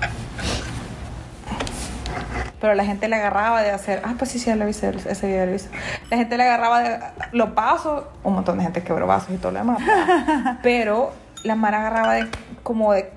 Pero 2.61 2.73
la 2.73 2.83
gente 2.83 3.07
le 3.07 3.15
agarraba 3.15 3.61
de 3.61 3.71
hacer... 3.71 4.01
Ah, 4.03 4.15
pues 4.17 4.31
sí, 4.31 4.39
sí, 4.39 4.53
lo 4.53 4.65
visto, 4.65 4.87
ese 4.87 5.27
video 5.27 5.45
lo 5.45 5.51
visto. 5.53 5.69
La 6.09 6.17
gente 6.17 6.35
le 6.35 6.43
agarraba 6.43 6.79
de- 6.81 6.99
los 7.31 7.53
vasos, 7.55 8.03
un 8.23 8.33
montón 8.33 8.57
de 8.57 8.63
gente 8.63 8.83
quebró 8.83 9.07
vasos 9.07 9.29
y 9.31 9.37
todo 9.37 9.51
lo 9.53 9.59
demás. 9.59 9.79
Pero 10.63 11.11
la 11.43 11.55
Mara 11.55 11.79
agarraba 11.79 12.13
de 12.15 12.27
como 12.63 12.91
de 12.93 13.11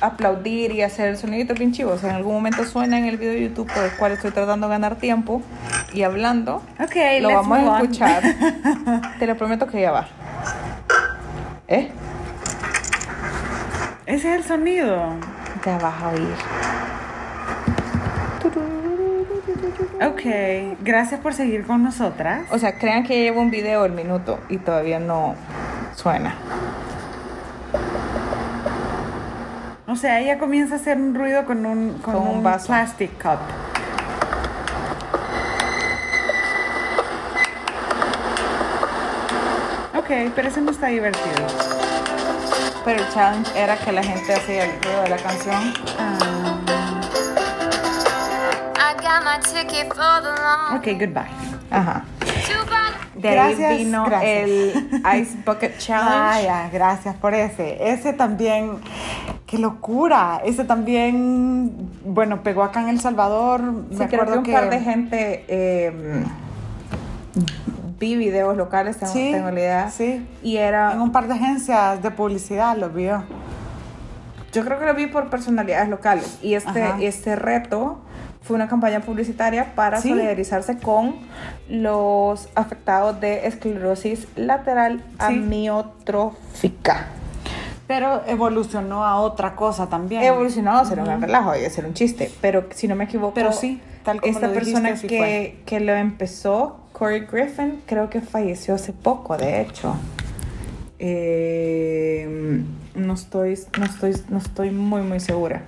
aplaudir 0.00 0.72
y 0.72 0.82
hacer 0.82 1.08
el 1.08 1.16
sonidito 1.16 1.54
bien 1.54 1.72
chivo. 1.72 1.92
O 1.92 1.98
sea, 1.98 2.10
en 2.10 2.16
algún 2.16 2.34
momento 2.34 2.64
suena 2.64 2.98
en 2.98 3.04
el 3.06 3.16
video 3.16 3.32
de 3.34 3.42
YouTube 3.42 3.72
por 3.72 3.84
el 3.84 3.92
cual 3.92 4.12
estoy 4.12 4.30
tratando 4.30 4.66
de 4.66 4.72
ganar 4.72 4.96
tiempo 4.96 5.42
y 5.92 6.02
hablando. 6.02 6.62
Ok, 6.78 6.96
lo 7.20 7.28
vamos 7.28 7.58
a 7.58 7.80
escuchar. 7.80 8.22
Te 9.18 9.26
lo 9.26 9.36
prometo 9.36 9.66
que 9.66 9.80
ya 9.80 9.90
va. 9.90 10.08
¿Eh? 11.68 11.90
Ese 14.06 14.34
es 14.34 14.40
el 14.40 14.44
sonido. 14.44 15.14
Ya 15.64 15.78
vas 15.78 16.02
a 16.02 16.08
oír. 16.08 16.34
Ok, 20.02 20.78
gracias 20.82 21.20
por 21.20 21.34
seguir 21.34 21.66
con 21.66 21.82
nosotras. 21.82 22.42
O 22.50 22.58
sea, 22.58 22.78
crean 22.78 23.04
que 23.04 23.22
llevo 23.22 23.40
un 23.40 23.50
video 23.50 23.84
el 23.84 23.92
minuto 23.92 24.40
y 24.48 24.56
todavía 24.56 24.98
no 24.98 25.34
suena. 25.94 26.34
O 29.90 29.96
sea, 29.96 30.20
ella 30.20 30.38
comienza 30.38 30.74
a 30.74 30.78
hacer 30.78 30.96
un 30.98 31.14
ruido 31.16 31.44
con 31.44 31.66
un, 31.66 31.98
con 31.98 32.14
Con 32.14 32.22
un 32.22 32.36
un, 32.36 32.42
vaso. 32.44 32.68
plastic 32.68 33.10
cup. 33.20 33.40
Ok, 39.96 40.32
pero 40.34 40.48
eso 40.48 40.60
no 40.60 40.70
está 40.70 40.86
divertido. 40.88 41.46
Pero 42.84 43.00
el 43.02 43.08
challenge 43.12 43.50
era 43.60 43.76
que 43.76 43.92
la 43.92 44.02
gente 44.02 44.32
hacía 44.32 44.64
el 44.64 44.82
ruido 44.82 45.02
de 45.02 45.08
la 45.10 45.16
canción. 45.16 45.74
Ah, 45.98 46.16
long 50.70 50.78
ok, 50.78 50.86
goodbye. 50.98 51.30
Ajá. 51.70 52.04
De 53.14 53.28
ahí 53.28 53.34
Gracias, 53.34 53.78
vino 53.78 54.04
gracias. 54.06 54.32
el 54.32 55.00
Ice 55.20 55.36
Bucket 55.44 55.74
Ah, 55.74 55.78
Challenge. 55.78 56.42
ya, 56.44 56.70
gracias 56.72 57.14
por 57.16 57.34
ese. 57.34 57.76
Ese 57.92 58.14
también, 58.14 58.78
qué 59.50 59.58
locura. 59.58 60.40
Ese 60.44 60.64
también, 60.64 61.72
bueno, 62.04 62.42
pegó 62.44 62.62
acá 62.62 62.82
en 62.82 62.88
El 62.88 63.00
Salvador. 63.00 63.60
Sí, 63.90 63.96
Me 63.96 64.06
creo 64.06 64.08
que 64.08 64.16
acuerdo 64.16 64.38
un 64.38 64.52
par 64.52 64.70
de 64.70 64.78
gente 64.80 65.44
eh, 65.48 66.24
vi 67.98 68.14
videos 68.16 68.56
locales, 68.56 68.96
tengo, 68.96 69.12
Sí, 69.12 69.30
tengo 69.32 69.50
la 69.50 69.60
idea. 69.60 69.90
sí. 69.90 70.24
Y 70.44 70.56
era, 70.58 70.92
En 70.92 71.00
un 71.00 71.10
par 71.10 71.26
de 71.26 71.34
agencias 71.34 72.00
de 72.00 72.10
publicidad 72.12 72.76
lo 72.76 72.90
vio. 72.90 73.24
yo 74.52 74.64
creo 74.64 74.78
que 74.78 74.86
lo 74.86 74.94
vi 74.94 75.06
por 75.08 75.28
personalidades 75.30 75.88
locales. 75.88 76.38
Y 76.42 76.54
este, 76.54 76.82
Ajá. 76.84 76.96
este 77.00 77.34
reto 77.36 77.98
fue 78.42 78.54
una 78.56 78.68
campaña 78.68 79.00
publicitaria 79.00 79.74
para 79.74 80.00
Sí. 80.00 80.08
solidarizarse 80.10 80.78
con 80.78 81.16
los 81.68 82.48
afectados 82.54 83.20
de 83.20 83.46
esclerosis 83.48 84.26
lateral 84.36 85.02
Sí. 85.10 85.14
amiotrófica. 85.18 87.06
Pero 87.90 88.22
evolucionó 88.28 89.04
a 89.04 89.16
otra 89.16 89.56
cosa 89.56 89.88
también. 89.88 90.22
evolucionado 90.22 90.78
a 90.78 90.84
ser 90.84 91.00
un 91.00 91.20
relajo 91.20 91.56
y 91.56 91.64
a 91.64 91.70
ser 91.70 91.86
un 91.86 91.92
chiste, 91.92 92.30
pero 92.40 92.66
si 92.70 92.86
no 92.86 92.94
me 92.94 93.02
equivoco, 93.02 93.34
Pero 93.34 93.52
sí, 93.52 93.80
tal 94.04 94.20
como 94.20 94.32
esta 94.32 94.46
lo 94.46 94.52
dijiste, 94.52 94.72
persona 94.74 94.94
así 94.94 95.08
que, 95.08 95.58
que 95.66 95.80
lo 95.80 95.92
empezó, 95.96 96.76
Corey 96.92 97.26
Griffin, 97.26 97.82
creo 97.86 98.08
que 98.08 98.20
falleció 98.20 98.76
hace 98.76 98.92
poco, 98.92 99.36
de 99.36 99.62
hecho. 99.62 99.96
Eh, 101.00 102.62
no 102.94 103.14
estoy, 103.14 103.58
no 103.76 103.84
estoy, 103.86 104.14
no 104.28 104.38
estoy 104.38 104.70
muy 104.70 105.02
muy 105.02 105.18
segura, 105.18 105.62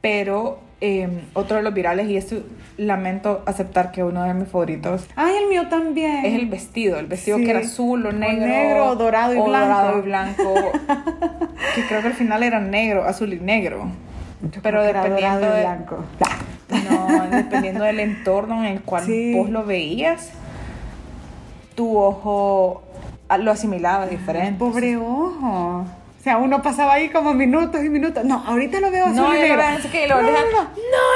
pero 0.00 0.60
eh, 0.80 1.08
otro 1.34 1.56
de 1.56 1.62
los 1.62 1.74
virales 1.74 2.08
y 2.08 2.16
esto 2.16 2.36
lamento 2.76 3.42
aceptar 3.46 3.90
que 3.90 4.04
uno 4.04 4.22
de 4.22 4.32
mis 4.34 4.48
favoritos 4.48 5.06
Ay, 5.16 5.34
el 5.42 5.48
mío 5.48 5.68
también. 5.68 6.24
es 6.24 6.34
el 6.34 6.46
vestido, 6.46 6.98
el 6.98 7.06
vestido 7.06 7.38
Sí. 7.38 7.44
que 7.44 7.50
era 7.50 7.58
azul 7.60 8.06
o 8.06 8.10
O 8.10 8.12
negro. 8.12 8.46
negro, 8.46 8.94
dorado 8.94 9.34
y 9.34 9.38
o 9.38 9.44
blanco. 9.44 9.66
dorado 9.68 9.98
y 9.98 10.02
blanco. 10.02 10.54
que 11.74 11.82
creo 11.88 12.00
que 12.02 12.06
al 12.08 12.14
final 12.14 12.42
era 12.44 12.60
negro, 12.60 13.04
azul 13.04 13.32
y 13.32 13.40
negro. 13.40 13.90
Yo 14.52 14.60
Pero 14.62 14.82
dependiendo 14.84 15.50
de- 15.50 15.60
blanco. 15.62 16.04
No, 16.90 17.26
dependiendo 17.36 17.82
del 17.84 17.98
entorno 17.98 18.64
en 18.64 18.74
el 18.74 18.80
cual 18.82 19.04
Sí. 19.04 19.34
vos 19.34 19.50
lo 19.50 19.64
veías, 19.64 20.30
tu 21.74 21.98
ojo 21.98 22.82
lo 23.40 23.50
asimilaba 23.50 24.06
diferente. 24.06 24.58
Pobre 24.58 24.96
ojo. 24.96 25.84
Sea, 26.28 26.36
uno 26.36 26.60
pasaba 26.60 26.92
ahí 26.92 27.08
como 27.08 27.32
minutos 27.32 27.82
y 27.82 27.88
minutos. 27.88 28.22
No, 28.22 28.44
ahorita 28.46 28.80
lo 28.80 28.90
veo 28.90 29.06
azul 29.06 29.16
No, 29.16 29.34
y 29.34 29.40
negro. 29.40 29.62
ahora 29.62 29.76
dice 29.76 29.88
que 29.88 30.06
lo 30.06 30.20
No, 30.20 30.28
dejan, 30.28 30.44
no, 30.52 30.58
no, 30.58 30.64
no. 30.64 30.68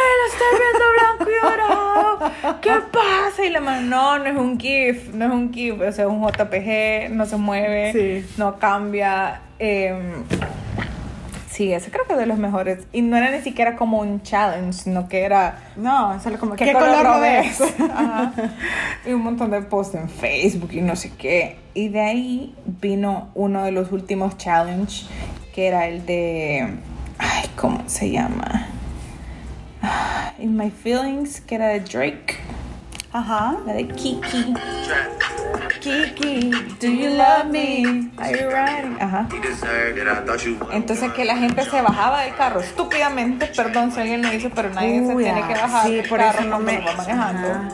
él 0.09 0.21
está 0.33 0.45
viendo 0.59 0.85
blanco 0.97 1.31
y 1.31 1.47
dorado. 1.51 2.61
¿Qué 2.63 2.71
pasa? 2.91 3.45
Y 3.45 3.51
la 3.51 3.61
mano, 3.61 3.83
no, 3.83 4.19
no 4.21 4.25
es 4.25 4.37
un 4.37 4.59
GIF, 4.59 5.13
no 5.13 5.27
es 5.27 5.31
un 5.31 5.53
GIF, 5.53 5.75
o 5.75 5.93
sea, 5.93 6.05
es 6.07 6.11
un 6.11 6.23
JPG, 6.27 7.11
no 7.11 7.27
se 7.27 7.37
mueve, 7.37 7.93
Sí. 7.93 8.35
no 8.39 8.59
cambia. 8.59 9.43
em, 9.59 10.25
sí, 11.53 11.73
ese 11.73 11.91
creo 11.91 12.07
que 12.07 12.15
es 12.15 12.19
de 12.19 12.27
los 12.27 12.39
mejores. 12.39 12.87
Y 12.93 13.03
no 13.03 13.17
era 13.17 13.31
ni 13.31 13.41
siquiera 13.43 13.77
como 13.77 14.01
un 14.01 14.23
challenge, 14.23 14.73
sino 14.85 15.09
que 15.09 15.23
era 15.23 15.59
No, 15.77 16.19
solo 16.21 16.39
como, 16.39 16.55
¿Qué, 16.57 16.65
¿qué, 16.67 16.73
color, 16.73 17.05
lo 17.05 17.21
ves? 17.21 17.59
ves? 17.59 17.75
Ajá. 17.91 18.33
Y 19.07 19.13
un 19.13 19.23
montón 19.23 19.51
de 19.51 19.63
posts 19.63 19.95
en 19.97 20.09
Facebook 20.09 20.71
y 20.73 20.81
no 20.81 20.97
sé 20.97 21.13
qué. 21.17 21.59
Y 21.75 21.89
de 21.89 22.01
ahí 22.01 22.55
vino 22.81 23.31
uno 23.35 23.65
de 23.65 23.73
los 23.73 23.93
últimos 23.93 24.37
challenge, 24.37 25.07
que 25.55 25.67
era 25.69 25.87
el 25.87 26.05
de. 26.07 26.69
Ay, 27.19 27.49
¿cómo 27.57 27.83
se 27.87 28.11
llama? 28.11 28.67
Ah, 29.83 30.33
In 30.39 30.57
My 30.57 30.71
Feelings, 30.71 31.41
que 31.41 31.55
era 31.57 31.69
de 31.69 31.81
Drake. 31.81 32.37
Ajá. 33.13 33.57
La 33.67 33.75
de 33.75 33.87
Kiki. 33.89 34.55
Kiki, 35.83 36.51
Do 36.81 36.87
you 36.89 37.11
love 37.17 37.47
me? 37.51 38.09
Are 38.19 38.31
you 38.31 38.49
riding? 38.49 38.97
Ajá. 39.01 39.29
You 39.33 39.41
deserved 39.41 39.99
it. 39.99 40.07
I 40.07 40.25
thought 40.25 40.41
you 40.45 40.57
would. 40.61 40.73
Entonces 40.73 41.13
que 41.13 41.25
la 41.25 41.37
gente 41.37 41.65
se 41.65 41.83
bajaba 41.83 42.23
del 42.23 42.35
carro 42.37 42.61
estúpidamente, 42.61 43.47
perdón 43.47 43.91
si 43.91 44.01
alguien 44.01 44.23
lo 44.23 44.31
dice, 44.31 44.49
pero 44.51 44.71
nadie 44.71 45.05
se 45.05 45.13
Uy, 45.15 45.25
tiene 45.25 45.41
ah, 45.43 45.49
que 45.49 45.55
bajar 45.55 45.87
sí, 45.87 45.95
del 45.97 46.09
por 46.09 46.19
carro 46.21 46.39
eso 46.39 46.49
no 46.49 46.59
me- 46.61 46.79
va 46.79 46.93
manejando. 46.93 47.49
Ajá. 47.51 47.69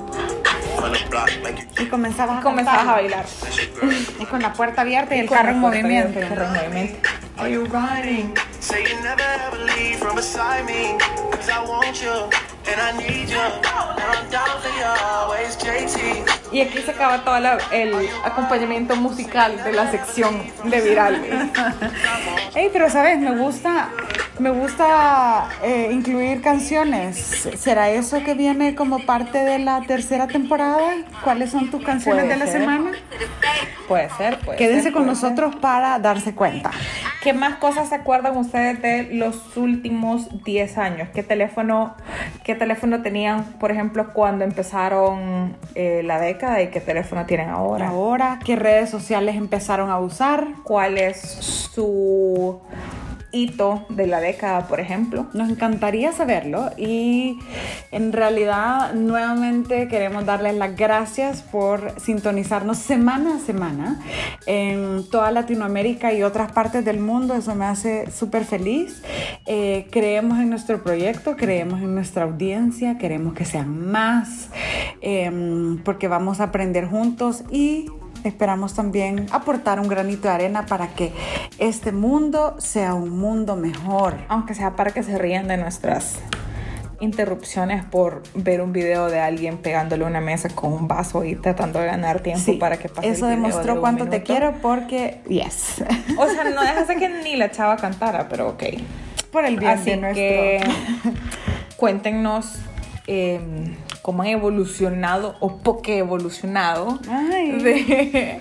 Y 1.79 1.87
comenzabas 1.87 2.37
Y 2.37 2.39
a 2.39 2.43
comenzabas 2.43 2.87
a 2.87 2.93
bailar. 2.93 3.25
Y 4.21 4.25
con 4.27 4.41
la 4.43 4.53
puerta 4.53 4.81
abierta 4.83 5.15
y 5.15 5.21
el 5.21 5.27
Con 5.27 5.37
carro 5.37 5.51
en 5.51 5.59
movimiento. 5.59 6.19
abierta, 6.19 6.21
el 6.21 6.29
carro 6.29 6.45
en 6.65 6.71
movimiento. 6.71 7.09
Are 7.39 7.51
you 7.53 7.65
riding? 7.67 8.33
say 8.61 8.83
you 8.85 8.97
never 9.03 9.23
ever 9.47 9.59
leave 9.77 9.97
from 9.99 10.17
beside 10.17 10.65
me. 10.65 10.97
Cause 11.31 11.49
I 11.51 11.61
want 11.69 12.01
you 12.03 12.29
and 12.71 12.81
I 12.81 13.09
need 13.09 13.29
you. 13.29 13.39
And 13.39 14.01
I'm 14.01 14.31
down 14.31 14.61
for 14.61 14.71
you 14.79 14.85
always, 14.85 15.57
JT. 15.59 16.25
Y 16.53 16.61
aquí 16.63 16.79
se 16.79 16.91
acaba 16.91 17.25
todo 17.25 17.39
la- 17.41 17.59
el 17.73 17.93
acompañamiento 18.25 18.97
musical 18.97 19.63
de 19.65 19.73
la 19.73 19.91
sección 19.91 20.43
de 20.65 20.81
viral. 20.81 21.51
Ey, 22.55 22.71
pero 22.73 22.89
sabes, 22.91 23.19
me 23.19 23.33
gusta, 23.37 23.91
me 24.39 24.51
gusta 24.51 25.49
eh, 25.63 25.91
incluir 25.93 26.41
canciones. 26.41 27.49
¿Será 27.59 27.91
eso 27.91 28.23
que 28.25 28.35
viene 28.35 28.75
como 28.75 29.01
parte 29.05 29.39
de 29.45 29.59
la 29.59 29.83
tercera 29.83 30.27
temporada? 30.27 30.79
¿Cuáles 31.23 31.51
son 31.51 31.71
tus 31.71 31.83
canciones 31.85 32.25
Puede 32.25 32.35
de 32.39 32.45
la 32.45 32.51
ser. 32.51 32.61
semana? 32.63 32.93
Puede 33.87 34.09
ser, 34.17 34.39
puede 34.41 34.59
Quédense 34.59 34.85
ser, 34.85 34.93
con 34.93 35.05
puede 35.05 35.17
ser. 35.17 35.31
nosotros 35.31 35.57
para 35.57 35.99
darse 35.99 36.35
cuenta. 36.35 36.71
¿Qué 37.23 37.33
más 37.33 37.57
cosas 37.57 37.89
se 37.89 37.97
acuerdan 37.97 38.37
ustedes 38.37 38.81
de 38.81 39.15
los 39.15 39.57
últimos 39.57 40.45
10 40.45 40.79
años? 40.79 41.09
¿Qué 41.13 41.25
teléfono, 41.25 41.97
qué 42.45 42.55
teléfono 42.55 43.03
tenían, 43.03 43.45
por 43.55 43.73
ejemplo, 43.73 44.13
cuando 44.13 44.45
empezaron 44.45 45.57
eh, 45.75 46.03
la 46.05 46.21
década 46.21 46.63
y 46.63 46.69
qué 46.69 46.81
teléfono 46.81 47.27
tienen 47.27 47.49
ahora? 47.49 47.89
Ahora, 47.89 48.39
¿qué 48.45 48.55
redes 48.55 48.91
sociales 48.91 49.35
empezaron 49.35 49.91
a 49.91 49.99
usar? 49.99 50.47
¿Cuál 50.63 50.97
es 50.97 51.21
su 51.21 52.61
hito 53.33 53.87
de 53.89 54.07
la 54.07 54.21
década, 54.21 54.67
por 54.67 54.81
ejemplo? 54.81 55.27
Nos 55.33 55.51
encantaría 55.51 56.13
saberlo 56.13 56.71
y 56.77 57.39
en 57.93 58.13
realidad 58.13 58.95
nuevamente 58.95 59.89
queremos 59.89 60.25
darles 60.27 60.55
las 60.55 60.77
gracias 60.77 61.43
por 61.43 61.93
sintonizarnos 62.01 62.79
semana 62.79 63.37
a 63.37 63.39
semana 63.39 64.01
en 64.47 65.09
toda 65.11 65.31
Latinoamérica 65.31 66.13
y 66.13 66.23
otras 66.23 66.53
partes 66.53 66.85
del 66.85 67.01
mundo. 67.01 67.35
Eso 67.35 67.55
me 67.55 67.67
hace 67.67 68.11
súper 68.11 68.45
feliz. 68.45 69.03
Eh, 69.47 69.87
creemos 69.91 70.39
en 70.39 70.51
nuestro 70.51 70.83
proyecto, 70.83 71.37
creemos 71.37 71.81
en 71.81 71.95
nuestra 71.95 72.25
audiencia, 72.25 72.99
queremos 72.99 73.35
que 73.35 73.45
sean 73.45 73.91
más 73.91 74.49
em, 75.01 75.79
porque 75.85 76.09
vamos 76.09 76.41
a 76.41 76.45
aprender 76.45 76.87
juntos 76.87 77.45
y 77.51 77.87
Esperamos 78.25 78.75
también 78.75 79.27
aportar 79.33 79.81
un 79.81 79.89
granito 79.89 80.29
de 80.29 80.35
arena 80.35 80.67
para 80.67 80.89
que 80.89 81.13
este 81.59 81.93
mundo 81.93 82.57
sea 82.59 82.95
un 82.95 83.11
mundo 83.19 83.57
mejor. 83.57 84.15
Aunque 84.29 84.55
sea 84.55 84.77
para 84.77 84.91
que 84.91 85.03
se 85.03 85.19
rían 85.19 85.49
de 85.49 85.57
nuestras 85.57 86.17
interrupciones 87.01 87.85
por 87.85 88.23
ver 88.35 88.61
un 88.61 88.73
video 88.73 89.07
de 89.09 89.21
alguien 89.21 89.59
pegándole 89.59 90.05
una 90.05 90.21
mesa 90.21 90.49
con 90.49 90.73
un 90.73 90.89
vaso 90.89 91.23
y 91.25 91.37
tratando 91.37 91.79
de 91.79 91.87
ganar 91.87 92.21
tiempo 92.21 92.43
Sí, 92.45 92.53
para 92.55 92.77
que 92.77 92.89
pase 92.89 93.09
eso 93.09 93.29
el 93.29 93.37
video 93.37 93.47
de 93.47 93.51
demostró 93.51 93.75
un 93.75 93.81
cuánto 93.81 94.05
te 94.07 94.11
minuto. 94.19 94.27
quiero 94.27 94.55
porque, 94.61 95.21
yes, 95.29 95.85
O 96.19 96.27
sea, 96.29 96.43
no 96.51 96.61
dejaste 96.61 96.97
que 96.97 97.09
ni 97.23 97.37
la 97.37 97.53
chava 97.53 97.77
cantara, 97.77 98.29
pero 98.29 98.49
ok. 98.49 98.65
por 99.31 99.45
el 99.45 99.59
bien 99.59 99.71
Así 99.73 99.91
de 99.91 99.97
nuestro... 99.99 100.17
que 100.17 100.61
cuéntenos 101.77 102.55
eh, 103.07 103.41
cómo 104.09 104.23
han 104.23 104.29
evolucionado 104.29 105.37
o 105.39 105.59
poque 105.59 105.99
evolucionado 105.99 106.99
de 107.03 108.41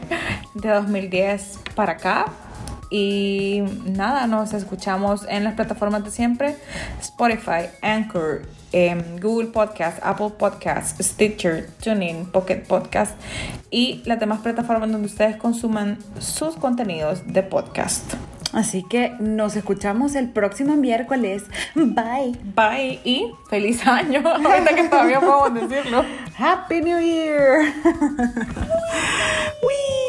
2010 0.54 1.60
para 1.76 1.92
acá. 1.92 2.28
Y 2.90 3.64
nada, 3.86 4.28
nos 4.28 4.54
escuchamos 4.54 5.26
en 5.28 5.44
las 5.44 5.56
plataformas 5.56 6.06
de 6.06 6.12
siempre: 6.12 6.56
Spotify, 7.02 7.68
Anchor, 7.82 8.44
em, 8.72 9.20
Google 9.20 9.48
Podcast, 9.48 10.00
Apple 10.04 10.30
Podcast, 10.40 11.02
Stitcher, 11.02 11.70
TuneIn, 11.84 12.28
Pocket 12.28 12.64
Podcast 12.66 13.18
y 13.70 14.04
las 14.06 14.22
demás 14.22 14.40
plataformas 14.40 14.90
donde 14.90 15.08
ustedes 15.08 15.36
consuman 15.36 15.98
sus 16.18 16.56
contenidos 16.56 17.24
de 17.28 17.44
podcast. 17.44 18.14
Así 18.54 18.84
que 18.84 19.14
nos 19.20 19.56
escuchamos 19.56 20.16
el 20.16 20.30
próximo 20.30 20.76
miércoles. 20.76 21.44
Bye. 21.76 22.38
Bye 22.56 23.00
y 23.04 23.32
feliz 23.50 23.86
año. 23.86 24.22
Ahorita 24.26 24.76
que 24.76 24.84
todavía 24.86 25.20
podemos 25.20 25.70
decirlo. 25.70 26.06
Happy 26.38 26.82
New 26.82 27.00
Year. 27.00 27.74
Wee. 29.64 30.07